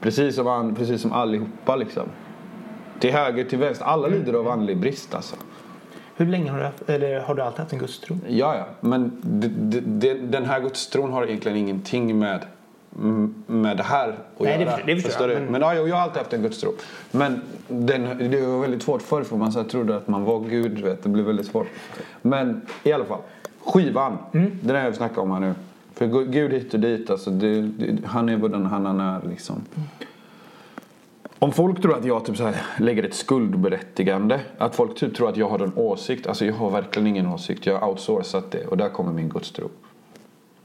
[0.00, 2.08] Precis som, precis som allihopa liksom.
[3.00, 3.84] Till höger, till vänster.
[3.84, 5.36] Alla lider av andlig brist alltså.
[6.16, 8.18] Hur länge har du, haft, eller har du alltid haft en gudstro?
[8.28, 8.64] Ja, ja.
[8.80, 12.44] Men det, det, det, den här gudstron har egentligen ingenting med,
[13.46, 14.72] med det här att Nej, det göra.
[14.76, 16.72] förstår- det förstår jag, men- Men, ja, jag har alltid haft en gudstro.
[17.10, 20.78] Men den, det var väldigt svårt förr för man så trodde att man var Gud.
[20.80, 21.02] Vet.
[21.02, 21.66] Det blev väldigt svårt.
[22.22, 23.20] Men i alla fall.
[23.64, 24.18] Skivan.
[24.34, 24.50] Mm.
[24.60, 25.54] Den är jag snackar om här nu.
[25.94, 27.10] För Gu- Gud hit och dit.
[27.10, 29.62] Alltså, det, det, han är vad den han är liksom.
[31.38, 35.28] Om folk tror att jag typ så här lägger ett skuldberättigande, att folk typ tror
[35.28, 36.26] att jag har en åsikt.
[36.26, 37.66] Alltså jag har verkligen ingen åsikt.
[37.66, 39.68] Jag har outsourcat det och där kommer min gudstro.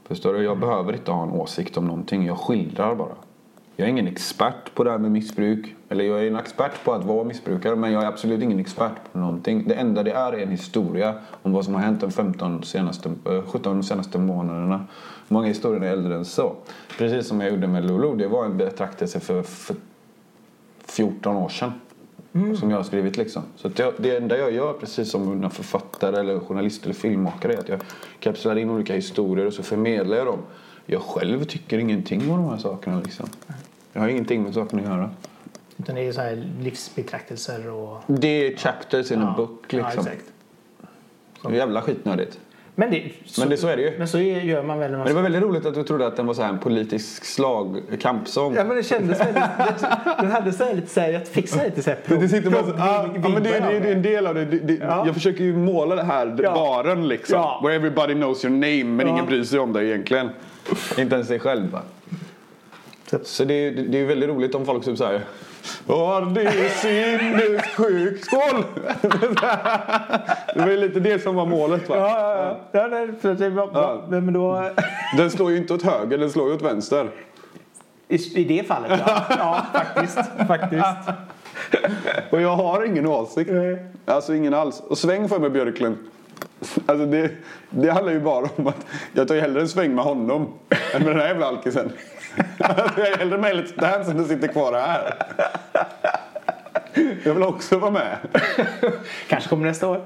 [0.08, 0.42] Förstår du?
[0.42, 2.26] Jag behöver inte ha en åsikt om någonting.
[2.26, 3.14] Jag skildrar bara.
[3.76, 5.74] Jag är ingen expert på det här med missbruk.
[5.88, 9.12] Eller jag är en expert på att vara missbrukare men jag är absolut ingen expert
[9.12, 9.68] på någonting.
[9.68, 13.08] Det enda det är är en historia om vad som har hänt de 15 senaste,
[13.08, 14.84] eh, 17 senaste månaderna.
[15.28, 16.54] Många historier är äldre än så.
[16.98, 18.16] Precis som jag gjorde med Lulu.
[18.16, 19.76] Det var en betraktelse för, för
[20.86, 21.72] 14 år sedan.
[22.58, 23.42] Som jag har skrivit liksom.
[23.56, 27.58] Så jag, det enda jag gör, precis som en författare eller journalist eller filmmakare, är
[27.58, 27.80] att jag
[28.20, 30.38] kapslar in olika historier och så förmedlar jag dem.
[30.86, 33.28] Jag själv tycker ingenting om de här sakerna liksom.
[33.92, 35.10] Jag har ingenting med saken att göra.
[35.76, 38.00] Utan det är så här livsbetraktelser och...
[38.06, 40.06] Det är chapters in a book Ja, liksom.
[40.06, 40.32] exakt.
[41.42, 42.40] det är jävla skitnödigt.
[42.76, 43.98] Men, det, så, Men det, så är det ju.
[43.98, 46.06] men så gör man väl när man Men det var väldigt roligt att du trodde
[46.06, 48.54] att den var så här en politisk slag, kampsång.
[48.54, 49.42] Ja men det kändes väldigt...
[50.20, 52.16] Den hade så här lite så här, jag fick så här lite så här pro,
[52.16, 54.34] Det sitter bara så, pro- ah, ja, men det, det, det är en del av
[54.34, 54.44] det.
[54.44, 55.06] det, det Ja.
[55.06, 56.54] Jag försöker ju måla det här Ja.
[56.54, 57.36] baren liksom.
[57.38, 57.60] Ja.
[57.64, 59.12] Where everybody knows your name men Ja.
[59.12, 60.28] ingen bryr sig om dig egentligen.
[60.98, 61.82] Inte ens sig själv va?
[63.10, 65.20] Så- Så det, det, det är väldigt roligt om folk typ såhär
[65.86, 66.68] Åh, det är.
[68.22, 68.64] Skål!
[70.54, 71.96] det var ju lite det som var målet va?
[71.96, 72.80] Ja, ja, ja.
[72.80, 73.08] ja nej,
[73.72, 74.02] Ja.
[74.08, 74.70] Men då...
[75.16, 77.10] Den slår ju inte åt höger, den slår ju åt vänster.
[78.08, 79.24] I, I det fallet ja.
[79.38, 80.18] Ja, faktiskt.
[80.48, 81.08] faktiskt.
[82.30, 83.50] Och jag har ingen åsikt.
[83.52, 83.86] Nej.
[84.06, 84.80] Alltså ingen alls.
[84.80, 85.96] Och sväng för mig Björklund.
[86.86, 87.30] Alltså det,
[87.70, 90.48] det handlar ju bara om att jag tar ju hellre en sväng med honom
[90.94, 91.92] än med den här jävla alkisen.
[92.58, 95.14] Alltså jag är hellre med i Let's Dance än att sitta kvar här.
[97.24, 98.16] Jag vill också vara med.
[99.28, 100.04] Kanske kommer nästa år.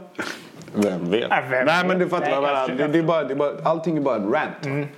[0.74, 1.26] Vem vet?
[1.30, 1.86] Ja, vem Nej vet?
[1.86, 2.76] men du fattar Nej, vad jag.
[2.76, 4.88] Det, det är bara, det är bara, allting är bara en rant.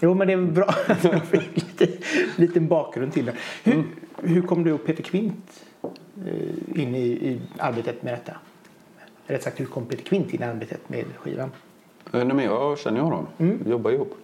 [0.00, 1.88] Jo, men det är bra att man fick lite,
[2.36, 3.32] liten bakgrund till det.
[3.64, 3.86] Hur, Mm.
[4.22, 5.64] hur kom du och Peter Kvint
[6.26, 8.32] eh, in i, i arbetet med detta?
[9.30, 11.50] Rätt sagt, hur kom Peter Kvint in i arbetet med skivan?
[12.12, 13.26] Eh, Nej, men jag känner ju honom.
[13.36, 14.14] Vi jobbar ihop.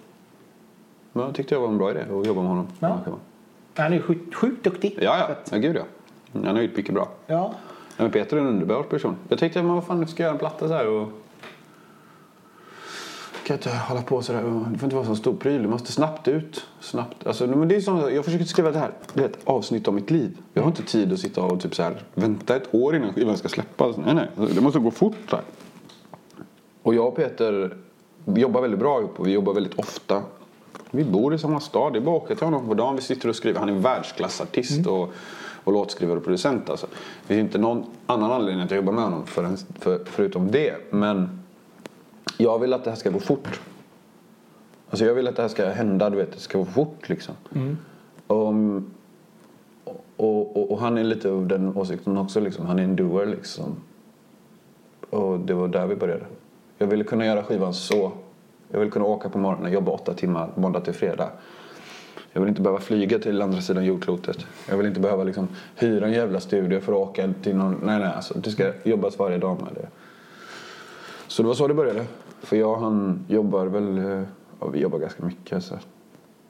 [1.13, 2.67] Men jag tyckte det var en bra idé att jobba med honom.
[2.81, 2.99] Ja.
[3.77, 4.99] Han är sjukt, sjukt duktig.
[5.01, 5.25] Ja, ja.
[5.25, 5.83] att- ja gud ja.
[6.33, 7.09] Han är ju mycket bra.
[7.27, 7.55] ja.
[7.97, 9.17] Men Peter är en underbar person.
[9.29, 11.09] Jag tänkte, men vad fan, ska göra en platta så här och...
[13.47, 14.45] Kan inte hålla på så där.
[14.45, 15.63] och- Det får inte vara så stor pryl.
[15.63, 16.67] Det måste snabbt ut.
[16.81, 17.27] Snabbt.
[17.27, 18.91] Alltså, men det är som, jag försöker skriva det här.
[19.15, 20.37] Det är ett avsnitt av mitt liv.
[20.55, 23.37] Jag har inte tid att sitta och typ så här, vänta ett år innan skivan
[23.37, 23.97] ska släppas.
[23.97, 24.29] Nej, nej.
[24.55, 25.33] Det måste gå fort.
[25.33, 25.41] Här.
[26.83, 27.77] Och jag och Peter
[28.35, 30.23] jobbar väldigt bra ihop och vi jobbar väldigt ofta.
[30.91, 31.93] Vi bor i samma stad.
[31.93, 32.97] Det är bara att åka till honom på dagen.
[32.97, 33.61] Vi sitter och skriver.
[33.61, 35.13] Han är världsklassartist och,
[35.65, 36.71] och låtskrivare och producent.
[36.71, 36.87] Alltså.
[37.27, 40.75] Det finns inte någon annan anledning att jag jobbar med honom för, för, förutom det.
[40.91, 41.43] Men
[42.37, 43.61] jag vill att det här ska gå fort.
[44.91, 46.33] Alltså jag vill att det här ska hända, du vet.
[46.33, 47.35] Det ska gå fort liksom.
[48.27, 48.55] Och,
[50.17, 52.41] och, och, och han är lite av den åsikten också.
[52.41, 52.67] Liksom.
[52.67, 53.77] Han är en doer liksom.
[55.11, 56.25] Och det var där vi började.
[56.79, 58.13] Jag ville kunna göra skivan så.
[58.71, 61.31] Jag ville kunna åka på morgonen jobba åtta timmar måndag till fredag.
[62.33, 64.47] Jag vill inte behöva flyga till andra sidan jordklotet.
[64.69, 67.81] Jag vill inte behöva liksom hyra en jävla studio för att åka till någon...
[67.83, 68.09] Nej, nej.
[68.09, 69.89] Alltså, det ska jobbas varje dag med det.
[71.27, 72.07] Så det var så det började.
[72.41, 73.99] För jag han jobbar väl...
[73.99, 74.23] eh,
[74.61, 75.53] Ja, vi jobbar ganska mycket.
[75.53, 75.79] Alltså.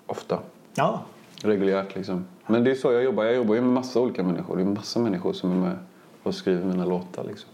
[0.07, 0.39] Ofta.
[0.75, 1.03] Ja.
[1.43, 2.25] Reguljärt liksom.
[2.47, 3.25] Men det är så jag jobbar.
[3.25, 4.57] Jag jobbar ju med massa olika människor.
[4.57, 5.79] Det är massa människor som är med
[6.23, 7.51] och skriver mina låtar liksom.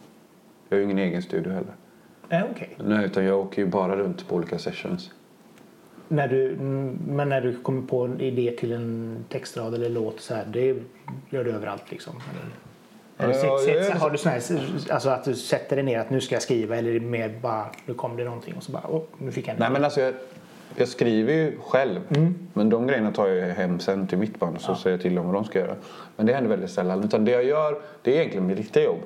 [0.69, 1.75] Jag har ju ingen egen studio heller.
[2.29, 2.77] Eh, Okej.
[2.85, 5.11] Nej, utan jag åker ju bara runt på olika sessions.
[6.09, 10.21] När du, mm, men när du kommer på en idé till en textrad eller låt
[10.21, 10.77] så här, det
[11.31, 12.15] gör du överallt liksom?
[12.31, 12.45] Eller,
[13.19, 14.43] eller Ja, sätt, gör har du sån här,
[14.91, 17.39] alltså att du sätter dig ner att nu ska jag skriva eller är det mer
[17.43, 19.85] bara nu kom det någonting och så bara oh, nu fick jag en Nej men
[19.85, 20.15] alltså jag,
[20.77, 22.01] jag skriver ju själv.
[22.53, 25.15] Men de grejerna tar jag hem sen till mitt band och så säger jag till
[25.15, 25.75] dem vad de ska göra.
[26.17, 27.05] Men det händer väldigt sällan.
[27.05, 29.01] Utan det jag gör, det är egentligen mitt riktiga jobb.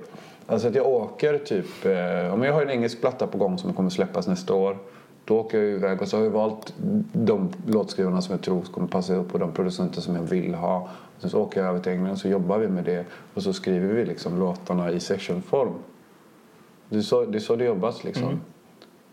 [0.46, 3.72] Alltså att jag åker typ, eh, om jag har en engelsk platta på gång som
[3.72, 4.78] kommer släppas nästa år.
[5.24, 6.74] Då åker jag iväg och så har jag valt
[7.12, 10.88] de låtskrivarna som jag tror kommer passa upp och de producenter som jag vill ha.
[11.18, 13.04] Sen så åker jag över till England så jobbar vi med det
[13.34, 15.74] och så skriver vi liksom låtarna i sessionform.
[16.88, 18.40] Det är så det, är så det jobbas liksom.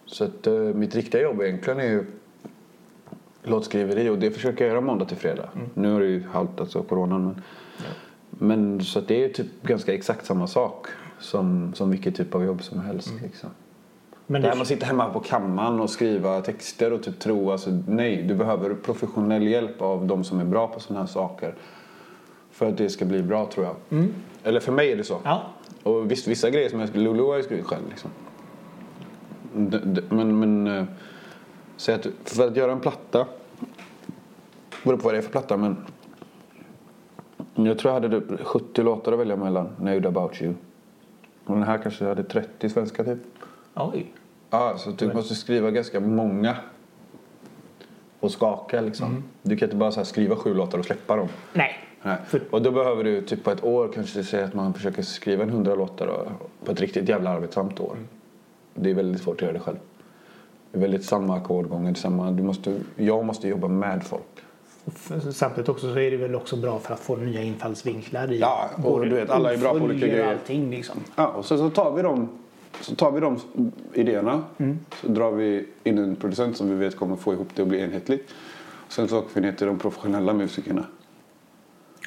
[0.06, 2.06] Så att eh, mitt riktiga jobb egentligen är ju
[3.44, 5.50] låtskriveri och det försöker jag göra måndag till fredag.
[5.74, 7.36] Nu har det ju haltat alltså coronan men,
[8.30, 10.88] men så att det är typ ganska exakt samma sak
[11.20, 13.14] som, som vilket typ av jobb som helst.
[13.22, 13.50] Liksom.
[14.28, 17.52] men Det här med att sitta hemma på kammaren och skriva texter och typ tro,
[17.52, 21.56] alltså nej, du behöver professionell hjälp av de som är bra på sådana här saker.
[22.54, 24.06] För att det ska bli bra tror jag.
[24.44, 25.20] Eller för mig är det så.
[25.24, 25.44] ja,
[25.84, 28.10] Och visst, vissa grejer som jag Lulu har jag skrivit själv liksom.
[29.56, 30.84] D- d- Men, men eh,
[31.78, 33.26] säg att för att göra en platta,
[34.84, 35.78] beror på vad det är för platta men
[37.56, 40.54] jag tror jag hade typ 70 låtar att välja mellan när jag gjorde About You.
[41.46, 43.20] Och den här kanske hade 30 svenska typ.
[43.76, 44.14] oj.
[44.50, 46.56] Ja, så du måste skriva ganska många
[48.20, 49.24] och skaka liksom.
[49.42, 51.28] Du kan inte bara så här skriva sju låtar och släppa dem.
[51.54, 51.76] Nej.
[52.04, 52.18] Nej.
[52.28, 55.44] För- Och då behöver du typ på ett år kanske säga att man försöker skriva
[55.44, 56.32] en hundra låtar
[56.66, 57.98] på ett riktigt jävla arbetsamt år.
[58.74, 59.78] Det är väldigt svårt att göra det själv.
[60.72, 64.24] Det är väldigt samma ackordgångar, samma, du måste, jag måste jobba med folk.
[65.34, 68.70] Samtidigt också så är det väl också bra för att få nya infallsvinklar i Ja,
[68.84, 70.32] och du vet, alla är bra på olika grejer.
[70.32, 70.96] allting liksom.
[71.16, 72.30] Ja, och sen så tar vi de,
[72.82, 73.40] så tar vi de
[73.94, 74.44] idéerna.
[75.02, 77.80] Så drar vi in en producent som vi vet kommer få ihop det och bli
[77.82, 78.30] enhetligt.
[78.88, 80.86] Sen så åker vi ner till de professionella musikerna.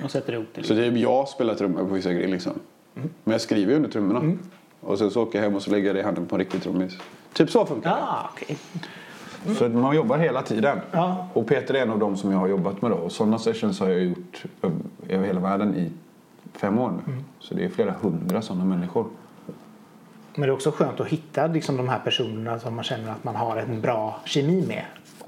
[0.02, 0.62] Och sätter ihop det.
[0.62, 2.52] Så det är jag spelar trummor på vissa grejer liksom.
[2.94, 4.36] Men jag skriver ju under trummorna.
[4.80, 6.38] Och sen så åker jag hem och så lägger jag det i handen på en
[6.38, 6.98] riktig trummis.
[7.32, 7.96] Typ så funkar det.
[7.96, 8.58] Ah, okej.
[9.58, 10.78] Så att man jobbar hela tiden.
[10.92, 11.28] Ja.
[11.32, 12.96] Och Peter är en av dem som jag har jobbat med då.
[12.96, 14.44] Och sådana sessions har jag gjort
[15.08, 15.90] över hela världen i
[16.58, 17.12] fem år nu.
[17.38, 19.06] Så det är flera hundra sådana människor.
[20.36, 23.24] Men det är också skönt att hitta liksom, de här personerna som man känner att
[23.24, 24.82] man har en bra kemi med.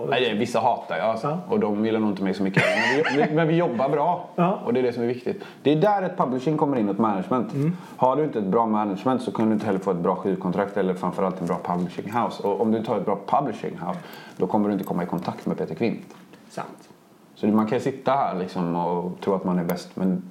[0.09, 1.27] Nej, vissa hatar jag alltså.
[1.27, 1.41] Ja.
[1.49, 2.63] och de gillar nog inte mig så mycket.
[3.07, 4.61] Men vi, men vi jobbar bra Ja.
[4.65, 5.45] och det är det som är viktigt.
[5.63, 7.53] Det är där ett publishing kommer in ett management.
[7.97, 10.77] Har du inte ett bra management så kan du inte heller få ett bra skivkontrakt
[10.77, 12.43] eller framförallt en bra publishing house.
[12.43, 13.99] Och om du har ett bra publishing house
[14.37, 16.15] då kommer du inte komma i kontakt med Peter Kvint.
[16.51, 16.89] Sant.
[17.35, 20.31] Så man kan sitta här liksom och tro att man är bäst men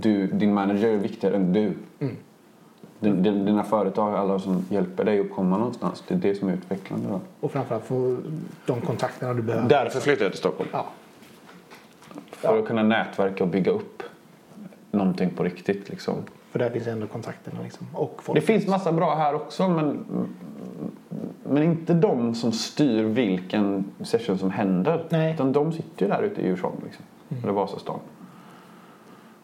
[0.00, 1.74] du, din manager är viktigare än du.
[3.00, 6.04] Din, din, dina företag, alla som hjälper dig att komma någonstans.
[6.08, 7.08] Det är det som är utvecklande.
[7.08, 7.20] Då.
[7.40, 8.16] Och framförallt få
[8.66, 9.68] de kontakterna du behöver.
[9.68, 10.70] Därför flyttade jag till Stockholm.
[10.72, 10.86] Ja.
[12.30, 14.02] För att kunna nätverka och bygga upp
[14.90, 15.88] någonting på riktigt.
[15.88, 16.14] Liksom.
[16.50, 17.86] För där finns ändå kontakterna liksom.
[17.94, 18.40] Och folk.
[18.40, 20.04] Det finns massa bra här också men,
[21.44, 25.06] men inte de som styr vilken session som händer.
[25.08, 25.34] Nej.
[25.34, 26.76] Utan de sitter ju där ute i Djursholm.
[26.84, 27.04] Liksom.
[27.42, 28.00] Eller Vasastan.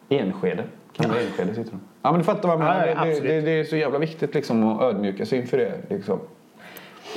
[0.09, 0.63] Enskede.
[0.93, 1.79] Kan vara Enskede sitter de.
[2.07, 3.07] Ja men du fattar vad jag Ja, menar.
[3.07, 5.73] ja, det, det, det, är så jävla viktigt liksom, att ödmjuka sig inför det.
[5.89, 6.19] Liksom.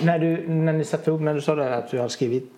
[0.03, 2.53] När, du, när ni satte ihop, när du sa det här att du hade skrivit,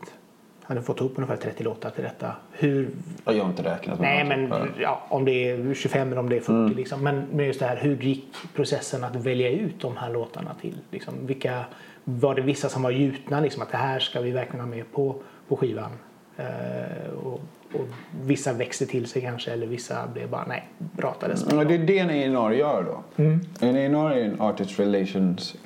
[0.62, 2.36] hade fått ihop ungefär 30 låtar till detta.
[2.52, 2.88] Hur,
[3.24, 4.66] Jag har inte räknat med nej men Ja.
[4.80, 6.72] ja, om det är 25 eller om det är 40 Mm.
[6.76, 7.02] liksom.
[7.02, 8.24] Men, men just det här, hur gick
[8.54, 10.78] processen att välja ut de här låtarna till?
[10.90, 11.64] Liksom, vilka,
[12.04, 14.92] var det vissa som var gjutna liksom att det här ska vi verkligen ha med
[14.92, 15.14] på,
[15.48, 15.90] på skivan?
[16.36, 17.40] Eh, och,
[17.74, 17.86] och
[18.24, 20.68] vissa växte till sig kanske eller vissa blev bara nej,
[20.98, 21.46] ratades.
[21.50, 23.22] Ja, det är det en A&R gör då.
[23.60, 25.56] En A&R är en artist relations...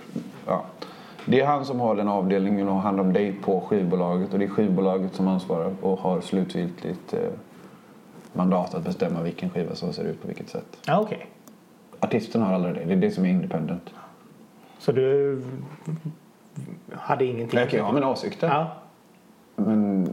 [0.47, 0.65] Ja.
[1.29, 4.39] Det är han som har den avdelningen och har hand om dig på skivbolaget och
[4.39, 7.21] det är skivbolaget som ansvarar och har slutgiltigt eh,
[8.33, 10.79] mandat att bestämma vilken skiva som ser ut på vilket sätt.
[10.87, 11.27] Ja, okej.
[12.01, 12.85] Artisten har aldrig det.
[12.85, 13.91] Det är det som är independent.
[14.79, 15.43] Så du
[16.93, 17.61] hade ingenting?
[17.61, 18.73] Jag kan ju ha mina åsikter Ja,
[19.57, 20.09] men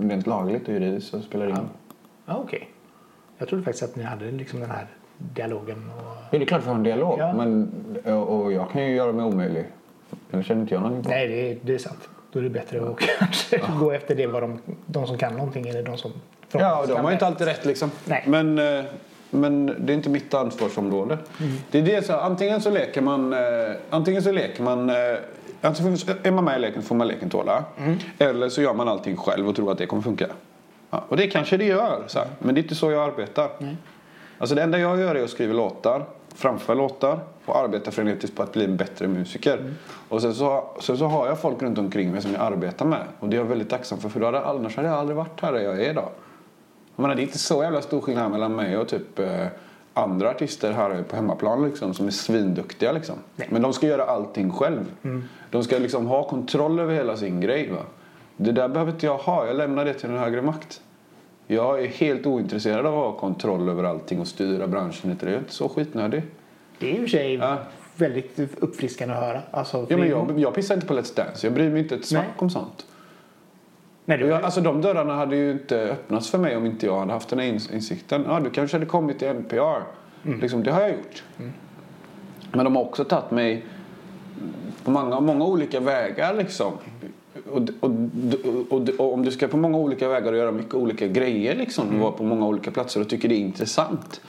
[0.00, 1.68] rent lagligt och juridiskt så spelar det ingen
[2.26, 2.68] Ja, okej.
[3.38, 4.86] Jag trodde faktiskt att ni hade liksom den här
[5.18, 5.90] dialogen.
[5.96, 6.02] Och...
[6.02, 7.18] Ja, det är klart vi har en dialog.
[7.18, 7.32] Ja.
[7.32, 7.72] Men,
[8.04, 9.66] och och jag kan ju göra mig omöjlig.
[10.30, 11.10] Det känner inte jag någonting på.
[11.10, 12.08] Nej, det är, det är sant.
[12.32, 15.68] Då är det bättre att kanske gå efter det vad de, de som kan någonting
[15.68, 16.12] eller de som
[16.52, 17.90] Ja, de kan har ju inte alltid rätt liksom.
[18.04, 18.24] Nej.
[18.26, 18.84] Men, eh,
[19.30, 21.18] men det är inte mitt ansvarsområde.
[21.70, 23.38] Det är det så, antingen så leker man, eh,
[23.90, 24.96] antingen så leker man, eh,
[25.60, 27.64] antingen så är man med i leken får man leken tåla.
[28.18, 30.26] Eller så gör man allting själv och tror att det kommer funka.
[30.90, 32.28] Ja, och det kanske det gör, så här.
[32.38, 33.50] men det är inte så jag arbetar.
[34.38, 36.04] Alltså det enda jag gör är att skriva låtar,
[36.34, 39.74] framföra låtar och arbeta frenetiskt på att bli en bättre musiker.
[40.08, 43.02] Och sen så, sen så har jag folk runt omkring mig som jag arbetar med.
[43.18, 45.40] Och det är jag väldigt tacksam för, för då hade, annars hade jag aldrig varit
[45.40, 46.08] här där jag är idag.
[46.96, 49.46] Jag menar, det är inte så jävla stor skillnad mellan mig och typ eh,
[49.94, 52.92] andra artister här på hemmaplan liksom, som är svinduktiga.
[52.92, 53.16] Liksom.
[53.48, 54.84] Men de ska göra allting själv.
[55.50, 57.70] De ska liksom ha kontroll över hela sin grej.
[57.70, 57.82] Va?
[58.36, 59.46] Det där behöver inte jag ha.
[59.46, 60.80] Jag lämnar det till en högre makt.
[61.46, 65.16] Jag är helt ointresserad av att ha kontroll över allting och styra branschen.
[65.20, 66.22] Jag är inte så skitnödig.
[66.78, 67.56] Det är i och för sig Ja.
[67.96, 69.40] väldigt uppfriskande att höra.
[69.50, 71.46] Alltså, Ja, men jag, jag pissar inte på Let's Dance.
[71.46, 72.34] Jag bryr mig inte ett smack Nej.
[72.38, 72.86] om sånt.
[74.10, 77.12] Nej, Jag, alltså de dörrarna hade ju inte öppnats för mig om inte jag hade
[77.12, 78.24] haft den här ins- insikten.
[78.28, 79.82] Ja, du kanske hade kommit till NPR.
[80.40, 81.22] Liksom, det har jag gjort.
[82.52, 83.64] Men de har också tagit mig
[84.84, 86.72] på många, många olika vägar liksom.
[87.50, 87.90] Och, och,
[88.70, 91.88] och, och, om du ska på många olika vägar och göra mycket olika grejer liksom.
[91.94, 94.20] Och vara på många olika platser och tycker det är intressant.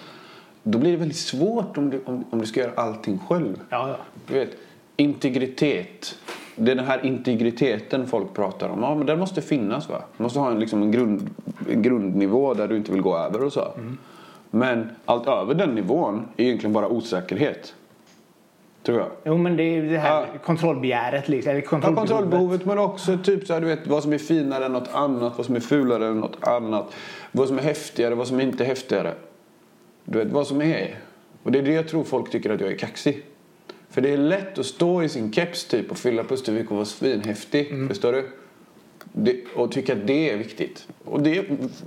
[0.64, 3.60] Då blir det väldigt svårt om du, om, om du ska göra allting själv.
[3.70, 3.98] ja, ja.
[4.28, 4.50] Du vet,
[4.98, 6.16] integritet.
[6.56, 8.82] Det är den här integriteten folk pratar om.
[8.82, 9.90] Ja, men den måste finnas.
[9.90, 10.02] va?
[10.18, 11.30] Du måste ha en, liksom en, grund,
[11.70, 13.68] en grundnivå där du inte vill gå över och så.
[14.50, 17.74] Men allt över den nivån är egentligen bara osäkerhet.
[18.84, 19.08] Tror jag.
[19.24, 20.26] Jo, men det är det här Ja.
[20.46, 21.30] kontrollbegäret.
[21.30, 22.10] Liksom, eller Ja, kontrollbehovet.
[22.10, 25.34] kontrollbehovet men också typ så här, du vet, vad som är finare än något annat,
[25.38, 26.94] vad som är fulare än något annat.
[27.32, 29.14] Vad som är häftigare, vad som är inte häftigare.
[30.06, 30.96] Du vet, vad som är.
[31.44, 33.24] Och det är det jag tror folk tycker att jag är kaxig.
[33.92, 36.86] För det är lätt att stå i sin keps typ och fylla Pustervik och vara
[36.86, 37.88] svinhäftig.
[37.88, 38.30] Förstår du?
[39.14, 40.88] Det, och tycka att det är viktigt.
[41.06, 41.46] Och det,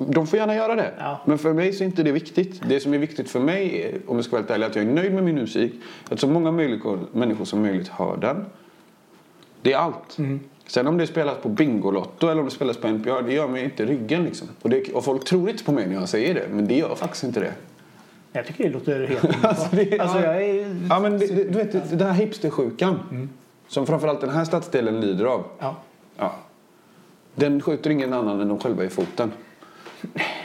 [0.09, 0.93] de får gärna göra det.
[0.99, 1.21] Ja.
[1.27, 2.61] Men för mig så är inte det viktigt.
[2.69, 4.91] Det som är viktigt för mig, är, om jag ska vara ärlig, att jag är
[4.91, 5.73] nöjd med min musik.
[6.09, 8.45] Att så många människor, människor som möjligt hör den.
[9.63, 10.19] Det är allt.
[10.67, 13.65] Sen om det spelas på Bingolotto eller om det spelas på NPR, det gör mig
[13.65, 14.49] inte ryggen liksom.
[14.63, 16.95] Och, det, och folk tror inte på mig när jag säger det, men det gör
[16.95, 17.53] faktiskt inte det.
[18.37, 20.25] Jag tycker det låter helt Alltså, det- alltså, ja.
[20.25, 20.77] jag är...
[20.91, 23.29] Ja men det, det, du vet, den här hipstersjukan
[23.69, 25.45] som framförallt den här stadsdelen lider av.
[25.59, 25.77] Ja.
[26.17, 26.35] Ja.
[27.35, 29.33] Den skjuter ingen annan än de själva i foten.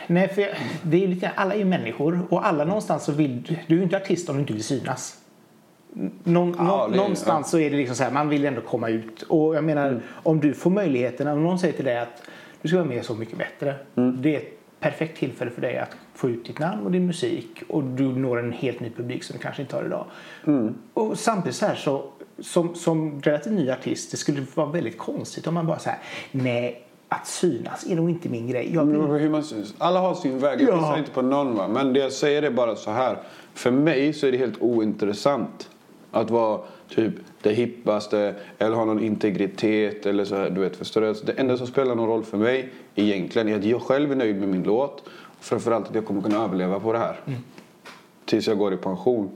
[0.08, 0.50] Nej, för jag,
[0.82, 3.58] det är lite, alla är ju människor och alla någonstans så vill...
[3.68, 5.18] Du är ju inte artist om du inte vill synas.
[6.24, 8.90] Någon, Ja, nå- det någonstans så är det liksom så här, man vill ändå komma
[8.90, 9.22] ut.
[9.22, 10.02] Och jag menar, Mm.
[10.24, 12.24] om du får möjligheten, om någon säger till dig att
[12.62, 13.76] du ska vara med Så mycket bättre.
[13.96, 14.22] Mm.
[14.22, 17.64] Det är ett perfekt tillfälle för dig att få ut ditt namn och din musik
[17.70, 20.06] och du når en helt ny publik som du kanske inte har idag.
[20.48, 20.76] Mm.
[20.94, 22.04] Och samtidigt så här så,
[22.40, 26.00] som, som relativt ny artist, det skulle vara väldigt konstigt om man bara så här,
[26.32, 28.72] nej, att synas är nog inte min grej.
[28.74, 29.76] Jag vill man syns.
[29.78, 30.62] Alla har sin väg.
[30.62, 30.98] Jag Ja.
[30.98, 31.56] inte på någon.
[31.56, 31.68] Va?
[31.68, 33.18] Men det jag säger är bara så här.
[33.54, 35.70] För mig så är det helt ointressant
[36.12, 40.50] att vara typ det hippaste eller ha någon integritet eller så här.
[40.50, 41.14] Du vet, förstår du?
[41.14, 44.36] Det enda som spelar någon roll för mig egentligen är att jag själv är nöjd
[44.40, 45.04] med min låt.
[45.08, 47.20] Och framförallt att jag kommer kunna överleva på det här.
[48.26, 49.30] Tills jag går i pension.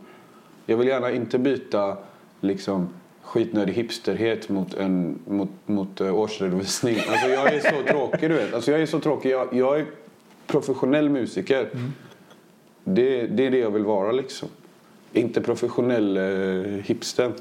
[0.65, 1.97] Jag vill gärna inte byta
[2.41, 2.89] liksom
[3.21, 6.95] skitnödig hipsterhet mot, en, mot, mot eh, årsredovisning.
[7.09, 8.53] Alltså jag är så tråkig du vet.
[8.53, 9.31] Alltså jag är så tråkig.
[9.31, 9.85] Jag, jag är
[10.47, 11.69] professionell musiker.
[12.83, 14.49] Det, det är det jag vill vara liksom.
[15.13, 17.31] Inte professionell eh, hipster.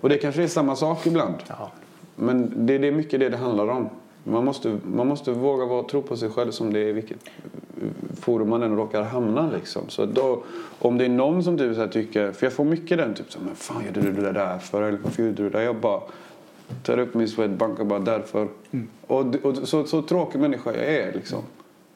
[0.00, 1.34] Och det kanske är samma sak ibland.
[1.48, 1.70] Ja.
[2.16, 3.88] Men det, det är mycket det det handlar om.
[4.24, 7.18] Man måste, man måste våga vara, tro på sig själv som det är vilket
[8.20, 9.50] forum man än råkar hamna.
[9.50, 9.82] Liksom.
[9.88, 10.42] Så då,
[10.78, 13.38] om det är någon som typ så tycker, för jag får mycket den typ så
[13.38, 14.82] här, men fan gjorde du det där för?
[14.82, 15.64] Eller varför gjorde du det där?
[15.64, 16.00] Jag bara
[16.82, 18.48] tar upp min Swedbank och bara därför.
[19.06, 21.42] Och, och så, så tråkig människa jag är liksom.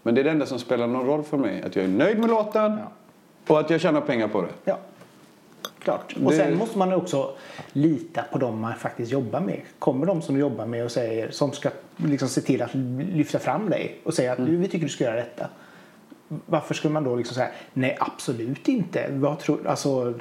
[0.02, 1.62] Men det är det enda som spelar någon roll för mig.
[1.62, 2.90] Att jag är nöjd med låten Ja.
[3.54, 4.48] och att jag tjänar pengar på det.
[4.64, 4.78] Ja,
[5.84, 6.14] klart.
[6.24, 7.30] Och sen måste man också
[7.72, 9.60] lita på dem man faktiskt jobbar med.
[9.78, 12.74] Kommer de som du jobbar med och säger, som ska liksom se till att
[13.12, 14.50] lyfta fram dig och säga att Mm.
[14.50, 15.48] "Du, vi tycker du ska göra detta.
[16.46, 19.06] Varför skulle man då liksom säga nej absolut inte.
[19.10, 20.14] Vad tror, alltså,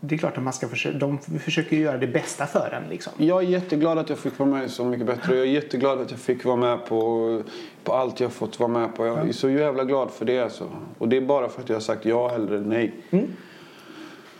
[0.00, 2.90] det är klart att man ska försöka, de försöker göra det bästa för en.
[2.90, 3.12] Liksom.
[3.16, 5.36] Jag är jätteglad att jag fick vara med Så mycket bättre.
[5.36, 7.42] Jag är jätteglad att jag fick vara med på,
[7.84, 9.06] på allt jag fått vara med på.
[9.06, 10.68] Jag är så jävla glad för det alltså.
[10.98, 12.92] Och det är bara för att jag har sagt ja eller nej.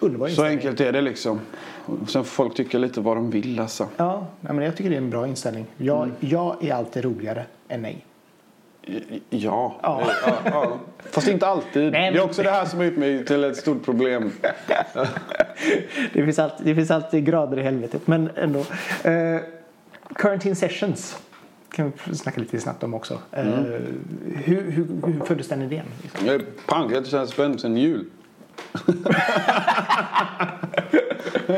[0.00, 1.40] Underbar Så enkelt är det liksom.
[1.86, 3.88] Sen får folk tycka lite vad de vill alltså.
[3.96, 5.66] Ja, men jag tycker det är en bra inställning.
[5.76, 6.14] Jag, Mm.
[6.20, 8.04] jag är alltid roligare än nej.
[9.30, 9.76] Ja.
[9.82, 10.02] Ja.
[10.26, 10.78] ja, ja.
[11.10, 11.82] Fast inte alltid.
[11.82, 14.32] Nej, men- Det är också det här som har gjort mig till ett stort problem.
[16.12, 18.58] Det finns, alltid, det finns alltid grader i helvetet, men ändå.
[19.04, 19.40] Eh,
[20.14, 21.18] quarantine sessions
[21.72, 23.18] kan vi snacka lite snabbt om också.
[23.32, 25.84] Eh, hur, hur, hur föddes den idén?
[26.02, 26.40] Liksom?
[26.66, 28.04] Pank, jag har spänd sen jul.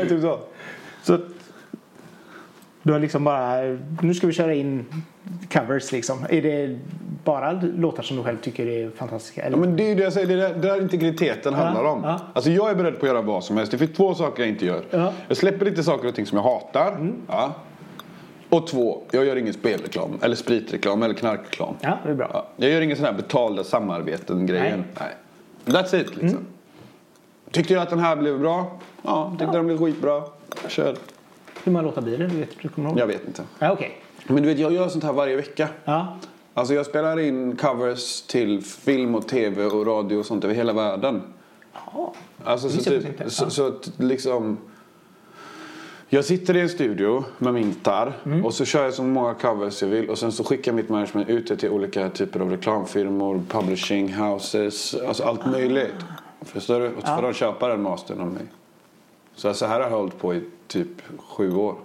[0.09, 0.39] Typ så.
[1.03, 1.19] Så
[2.83, 3.61] du har liksom bara,
[4.01, 4.85] nu ska vi köra in
[5.53, 6.25] covers liksom.
[6.29, 6.79] Är det
[7.23, 9.41] bara låtar som du själv tycker är fantastiska?
[9.41, 9.57] Eller?
[9.57, 12.01] Ja, men det är ju det jag säger, det är där, integriteten handlar om.
[12.03, 12.19] ja.
[12.33, 13.71] Alltså jag är beredd på att göra vad som helst.
[13.71, 14.81] Det finns två saker jag inte gör.
[14.89, 14.97] Ja.
[14.97, 15.13] Mm.
[15.27, 17.13] Jag släpper lite saker och ting som jag hatar.
[17.27, 17.53] Ja.
[18.49, 21.75] Och två, jag gör ingen spelreklam, eller spritreklam, eller knarkreklam.
[21.81, 22.29] Ja, det är bra.
[22.33, 22.47] Ja.
[22.57, 24.83] Jag gör ingen sån här betalda samarbeten-grejen.
[24.99, 25.07] Nej.
[25.65, 25.75] Nej.
[25.75, 26.45] That's it liksom.
[27.53, 28.79] Tyckte jag att den här blev bra?
[29.01, 30.23] Ja, tyckte den blev skitbra.
[30.67, 30.95] Kör.
[31.63, 32.27] Hur många låtar blir det?
[32.27, 32.99] Du vet, du kommer ihåg?
[32.99, 33.43] Jag vet inte.
[33.59, 33.97] Ja, Okej.
[34.27, 35.67] Men du vet, jag gör sånt här varje vecka.
[35.85, 36.17] Ja.
[36.53, 40.73] Alltså jag spelar in covers till film och tv och radio och sånt över hela
[40.73, 41.21] världen.
[41.93, 42.13] Ja.
[42.43, 43.49] Alltså så, typ, så, Ja.
[43.49, 44.57] så liksom...
[46.09, 48.45] Jag sitter i en studio med min gitarr Mm.
[48.45, 51.29] och så kör jag så många covers jag vill och sen så skickar mitt management
[51.29, 55.93] ut det till olika typer av reklamfirmor, publishing houses, alltså allt möjligt.
[56.45, 56.87] Förstår du?
[56.87, 58.43] Och så får de köpa den mastern av mig.
[59.35, 60.87] Så, så här har jag hållit på i typ
[61.17, 61.75] sju år.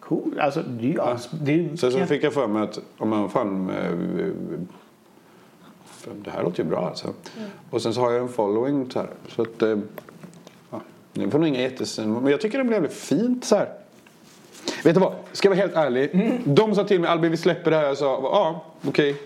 [0.00, 0.40] Cool.
[0.40, 0.94] Alltså, det är ju...
[0.94, 1.16] Ja.
[1.42, 3.70] Det är ju Sen så fick jag för mig att om man fan...
[3.70, 3.76] eh,
[5.84, 7.08] fan, Det här låter ju bra alltså.
[7.70, 9.08] Och sen så har jag en following så här.
[9.28, 9.62] Så att...
[9.62, 9.78] eh,
[10.70, 10.80] Ja,
[11.12, 12.12] det får nog inga jättesen.
[12.12, 13.68] Men jag tycker det blev fint så här.
[14.84, 15.12] Vet du vad?
[15.32, 16.40] Ska jag vara helt ärlig.
[16.44, 17.84] De sa till mig Albin vi släpper det här.
[17.84, 19.16] Jag sa ja okej.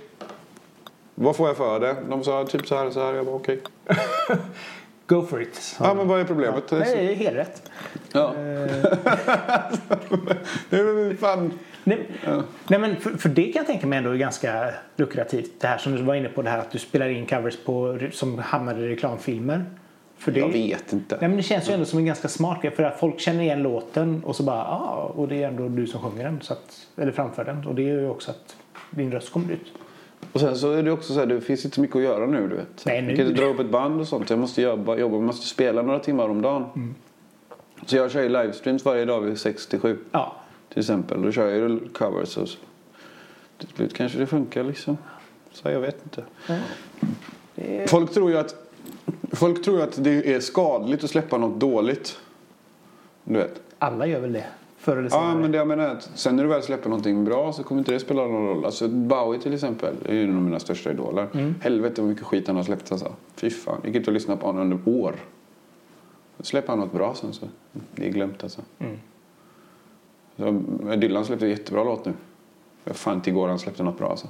[1.23, 1.97] Vad får jag för det?
[2.09, 3.15] De sa typ så här så här.
[3.15, 3.61] Jag bara okej.
[5.07, 5.55] Go for it.
[5.55, 6.65] sa Ja men vad är problemet?
[6.71, 6.79] Ja.
[6.79, 7.71] Nej, det är helt rätt.
[8.13, 8.35] Ja.
[10.71, 11.53] Det är fan...
[11.85, 12.07] Nej,
[12.69, 15.61] nej men för, för det kan jag tänka mig ändå är ganska lukrativt.
[15.61, 17.99] Det här som du var inne på, det här att du spelar in covers på,
[18.13, 19.65] som hamnar i reklamfilmer.
[20.19, 21.17] För det, Jag vet inte.
[21.21, 23.43] Nej, men det känns ju ändå som en ganska smart grej för att folk känner
[23.43, 26.41] igen låten och så bara ah, och det är ändå du som sjunger den.
[26.41, 27.67] Så att, eller framför den.
[27.67, 28.57] Och det gör ju också att
[28.91, 29.73] din röst kommer ut.
[30.33, 32.27] Och sen så är det också så här, det finns inte så mycket att göra
[32.27, 32.85] nu du vet.
[32.87, 34.31] Nej, nu- Jag kan inte dra upp ett band och sånt.
[34.31, 36.65] Jag måste jobba, jobba jag måste spela några timmar om dagen.
[36.77, 36.95] Mm.
[37.87, 40.37] Så jag kör ju livestreams varje dag vid 67 Ja,
[40.69, 41.23] till exempel.
[41.23, 42.59] Då kör jag ju covers och så.
[43.59, 44.99] Till slut kanske det funkar liksom.
[45.53, 46.25] Så jag vet inte.
[47.57, 48.55] är, Folk tror ju att,
[49.33, 52.19] folk tror att det är skadligt att släppa något dåligt.
[53.25, 53.61] Du vet.
[53.79, 54.45] alla gör väl det.
[54.83, 55.29] Förr eller senare.
[55.29, 57.63] Ja, men det jag menar är att sen när du väl släpper någonting bra så
[57.63, 58.65] kommer inte det spela någon roll.
[58.65, 61.29] Alltså Bowie till exempel är ju en av mina största idoler.
[61.35, 61.55] Mm.
[61.61, 63.13] Helvete vad mycket skit han har släppt alltså.
[63.35, 65.15] Fy fan, gick inte och lyssnade på honom under år.
[66.41, 67.49] Släpper han något bra sen så.
[67.95, 68.61] Det är glömt alltså.
[68.79, 68.99] Mm.
[70.37, 72.13] Så, men Dylan släppte jättebra låt nu.
[72.85, 74.29] Jag fan inte igår han släppte något bra alltså.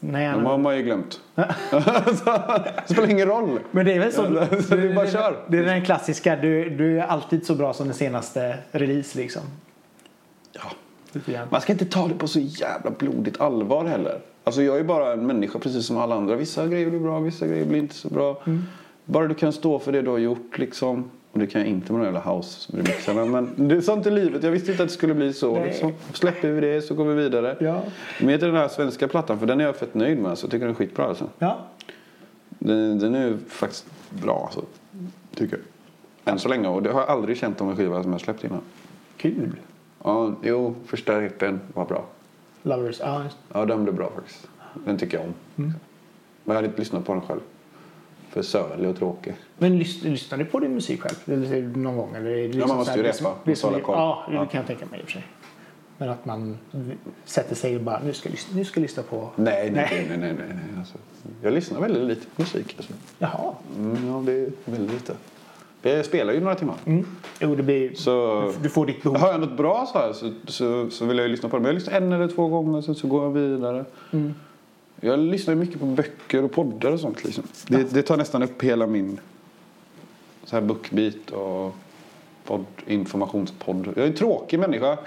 [0.00, 1.20] Nej, De har man ju glömt.
[1.34, 3.60] det spelar ingen roll.
[3.70, 4.22] men det är väl så.
[4.24, 5.44] Är bara kör.
[5.48, 9.42] det är den klassiska, du, du är alltid så bra som den senaste release liksom.
[11.18, 11.48] Lite grann.
[11.50, 14.20] Man ska inte ta det på så jävla blodigt allvar heller.
[14.44, 16.36] Alltså jag är bara en människa precis som alla andra.
[16.36, 18.42] Vissa grejer blir bra, vissa grejer blir inte så bra.
[19.04, 21.10] Bara du kan stå för det du har gjort liksom.
[21.32, 23.26] Och det kan jag inte med de jävla house-remixarna.
[23.26, 24.42] Men det är sånt i livet.
[24.42, 25.64] Jag visste inte att det skulle bli så.
[25.64, 25.92] Liksom.
[26.12, 27.56] Släpper vi det så går vi vidare.
[27.60, 27.82] Ja.
[28.20, 30.38] Med den här svenska plattan, för den är jag fett nöjd med.
[30.38, 31.28] Så jag tycker den är skitbra alltså.
[31.38, 31.58] Ja.
[32.48, 34.62] Den, den är faktiskt bra alltså.
[35.34, 35.56] Tycker
[36.24, 36.32] jag.
[36.32, 36.68] Än så länge.
[36.68, 38.60] Och det har jag aldrig känt om en skiva som jag släppt innan.
[39.16, 39.52] Kul.
[40.04, 42.04] Ja, jo, första hippen var bra.
[42.62, 43.00] Lovers.
[43.00, 44.48] Ja, just- Ja, den blev bra faktiskt.
[44.84, 45.34] Den tycker jag om.
[45.54, 45.72] Men
[46.44, 47.40] jag hade inte lyssnat på den själv.
[48.30, 49.34] För sölig och tråkig.
[49.58, 51.42] Men lys, lyssnar du på din musik själv?
[51.42, 52.14] Eller någon gång?
[52.16, 54.24] Eller är det liksom man måste så här- ju det som- repa Det som, ja,
[54.28, 54.46] det Ja.
[54.46, 55.26] kan jag tänka mig i och för sig.
[55.98, 56.58] Men att man
[57.24, 59.28] sätter sig och bara, nu ska jag nu ska jag lyssna på...
[59.36, 60.18] Nej, nej, nej.
[60.18, 60.78] nej, nej, nej.
[60.78, 60.98] Alltså,
[61.42, 62.74] jag lyssnar väldigt lite på musik.
[62.76, 62.92] Alltså.
[63.18, 63.54] Jaha.
[63.78, 65.14] Mm, ja, det är väldigt lite.
[65.82, 66.76] Jag spelar ju några timmar.
[66.86, 67.06] Mm.
[67.40, 67.94] Jo, det blir...
[67.94, 69.16] Så Du får ditt behov.
[69.18, 71.62] har jag något bra så här så, så, så vill jag lyssna på det.
[71.62, 73.84] Men jag lyssnar en eller två gånger sen så går jag vidare.
[74.10, 74.34] Mm.
[75.00, 77.24] Jag lyssnar mycket på böcker och poddar och sånt.
[77.24, 77.44] Liksom.
[77.66, 79.20] Det, det tar nästan upp hela min
[80.44, 81.74] så här bookbeat och
[82.44, 83.86] podd, informationspodd.
[83.86, 84.98] Jag är en tråkig människa.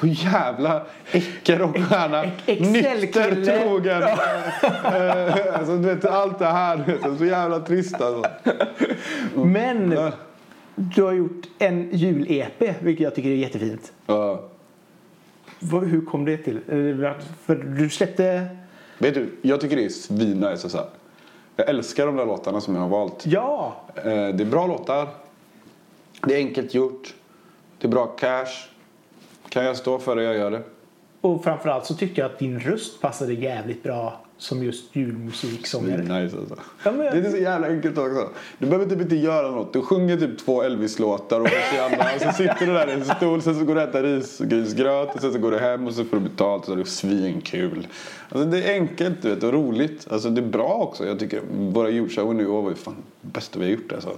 [0.00, 2.24] Så jävla äckel och stjärna.
[2.46, 2.94] Excel-kille.
[3.00, 4.02] Nykter, trogen.
[4.02, 6.98] Eh, alltså, du vet, allt det här.
[7.18, 8.30] Så jävla trist alltså.
[9.34, 10.12] Men Ja.
[10.74, 13.92] du har gjort en jul-EP, vilket jag tycker är jättefint.
[14.06, 14.44] Ja.
[15.60, 16.56] Hur kom det till?
[16.56, 17.12] Eh,
[17.44, 18.46] För du släppte...
[18.98, 20.68] Vet du, jag tycker det är svinnice.
[20.68, 20.86] Så här.
[21.56, 23.26] Jag älskar de där låtarna som jag har valt.
[23.26, 23.76] Ja!
[23.94, 24.10] Eh, Det
[24.42, 25.08] är bra låtar.
[26.26, 27.14] Det är enkelt gjort.
[27.78, 28.68] Det är bra cash.
[29.48, 30.62] Kan jag stå för det, jag gör det.
[31.20, 36.02] Och framförallt så tyckte jag att din röst passade jävligt bra som just julmusiksångare.
[36.02, 36.56] Nice alltså.
[36.84, 38.28] Ja, men- Det är så jävla enkelt också.
[38.58, 39.72] Du behöver typ inte göra något.
[39.72, 43.54] Du sjunger typ två Elvis-låtar och, och så sitter du där i en stol, sen
[43.54, 46.16] så går du och äter risgrynsgröt och sen så går du hem och så får
[46.16, 47.86] du betalt och så är det svinkul.
[48.28, 50.06] Alltså det är enkelt du vet, och roligt.
[50.10, 51.06] Alltså det är bra också.
[51.06, 54.10] Jag tycker våra julshower nu var ju fan det bästa vi har gjort alltså.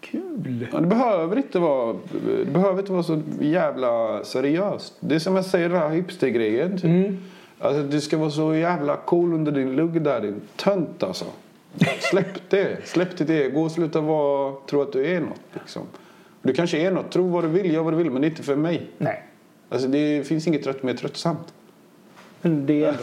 [0.00, 0.66] Kul!
[0.72, 1.96] Ja, det behöver inte vara
[2.44, 4.94] det behöver inte vara så jävla seriöst.
[5.00, 6.78] Det är som jag säger den här hipstergrejen.
[6.78, 7.12] Typ.
[7.58, 11.24] Alltså, du ska vara så jävla cool under din lugg där din tönt alltså.
[12.10, 12.88] Släpp det.
[12.88, 15.40] Släpp ditt ego och sluta vara, tro att du är något.
[15.52, 15.82] Liksom.
[16.42, 17.12] Du kanske är något.
[17.12, 18.10] Tro vad du vill, gör vad du vill.
[18.10, 18.90] Men det är inte för mig.
[18.98, 19.22] Nej.
[19.68, 21.54] Alltså, det finns inget trött mer tröttsamt.
[22.42, 23.02] Men det är ändå...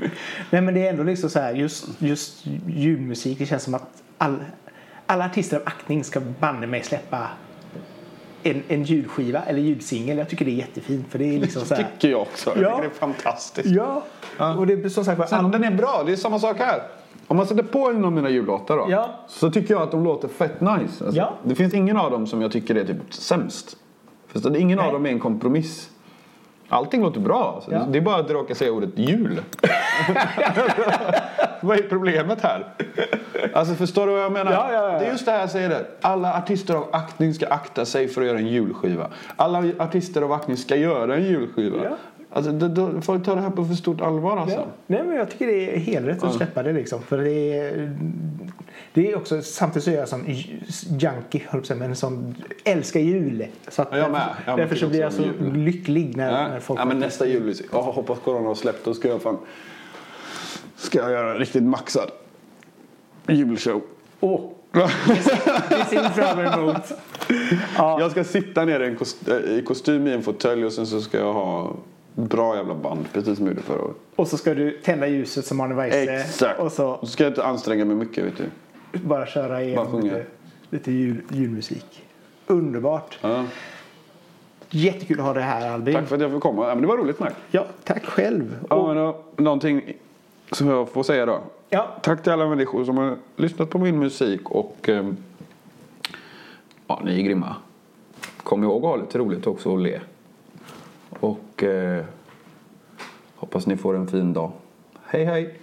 [0.50, 3.38] Nej men det är ändå liksom så här just, just julmusik.
[3.38, 4.44] Det känns som att all,
[5.06, 7.28] alla artister av aktning ska banne mig släppa
[8.44, 10.18] en, en julskiva eller julsingel.
[10.18, 11.82] Jag tycker det är jättefint för det är liksom så här.
[11.82, 12.50] tycker jag också.
[12.50, 12.70] Jag Ja.
[12.70, 13.68] tycker det är fantastiskt.
[13.68, 14.02] Ja.
[14.58, 16.82] Och det är som sagt Sen den är bra, det är samma sak här.
[17.26, 18.86] Om man sätter på en av mina jullåtar då.
[18.90, 19.10] Ja.
[19.28, 21.04] Så tycker jag att de låter fett nice.
[21.04, 21.34] Alltså, Ja.
[21.44, 23.76] Det finns ingen av dem som jag tycker är typ sämst.
[24.28, 24.56] Förstår?
[24.56, 24.86] Ingen Nej.
[24.86, 25.90] av dem är en kompromiss.
[26.74, 27.52] Allting låter bra.
[27.54, 27.72] Alltså.
[27.72, 27.86] Ja.
[27.88, 29.40] Det är bara att du råkar säga ordet jul.
[31.60, 32.66] vad är problemet här?
[33.52, 34.52] Alltså förstår du vad jag menar?
[34.52, 34.98] Ja, ja.
[34.98, 35.86] Det är just det här jag säger det.
[36.00, 39.10] Alla artister av aktning ska akta sig för att göra en julskiva.
[39.36, 41.96] Alla artister av aktning ska göra en julskiva.
[42.34, 42.38] Ja.
[42.38, 44.56] Alltså, då, då, folk tar det här på för stort allvar alltså.
[44.56, 44.66] Ja.
[44.86, 47.02] Nej, men jag tycker det är helt rätt att släppa det liksom.
[47.02, 47.96] För det är,
[48.94, 50.24] det är också, samtidigt så är jag som
[51.00, 53.46] junkie, men som älskar jul.
[53.68, 54.28] Så att Ja, jag med.
[54.46, 55.52] Jag därför så blir jag så jul.
[55.52, 56.48] lycklig när, Ja.
[56.48, 59.38] när folk ja, men nästa jul, jag hoppas corona har släppt, då ska jag fan
[60.76, 62.10] ska jag göra en riktigt maxad
[63.28, 63.82] julshow.
[64.20, 64.40] Åh!
[64.72, 66.76] Det ser vi fram emot.
[67.76, 68.00] Ja.
[68.00, 71.00] Jag ska sitta ner i, kost, äh, i kostym i en fåtölj och sen så
[71.00, 71.72] ska jag ha
[72.14, 73.96] bra jävla band, precis som jag gjorde förra året.
[74.16, 76.12] Och så ska du tända ljuset som Arne Weise.
[76.14, 76.60] Exakt.
[76.60, 78.98] Och så Så ska jag inte anstränga mig mycket, vet du.
[78.98, 80.26] bara köra igenom lite,
[80.70, 82.02] lite jul, julmusik.
[82.46, 83.18] Underbart.
[83.20, 83.44] Ja.
[84.70, 85.94] Jättekul att ha det här Albin.
[85.94, 86.62] Tack för att jag fick komma.
[86.68, 87.32] Ja, men det var roligt med.
[87.50, 88.58] Ja, tack själv.
[88.70, 89.96] Ja, Och, men då, någonting
[90.52, 91.40] som jag får säga då.
[91.70, 95.16] ja, Tack till alla människor som har lyssnat på min musik och ehm,
[96.86, 97.56] ja, ni är grymma.
[98.42, 100.00] Kom ihåg att ha lite roligt också och le.
[101.20, 102.04] Och eh,
[103.34, 104.52] hoppas ni får en fin dag.
[105.06, 105.58] Hej hej!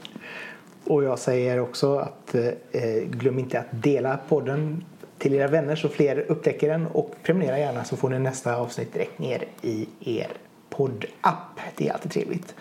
[0.85, 4.83] Och jag säger också att eh, glöm inte att dela podden
[5.17, 8.93] till era vänner så fler upptäcker den och prenumerera gärna så får ni nästa avsnitt
[8.93, 10.27] direkt ner i er
[10.69, 11.59] poddapp.
[11.75, 12.55] Det är alltid trevligt.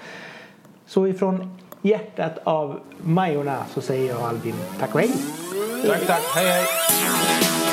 [0.86, 5.10] Så ifrån hjärtat av Majorna så säger jag Albin tack och hej!
[5.86, 7.69] Tack tack, hej hej!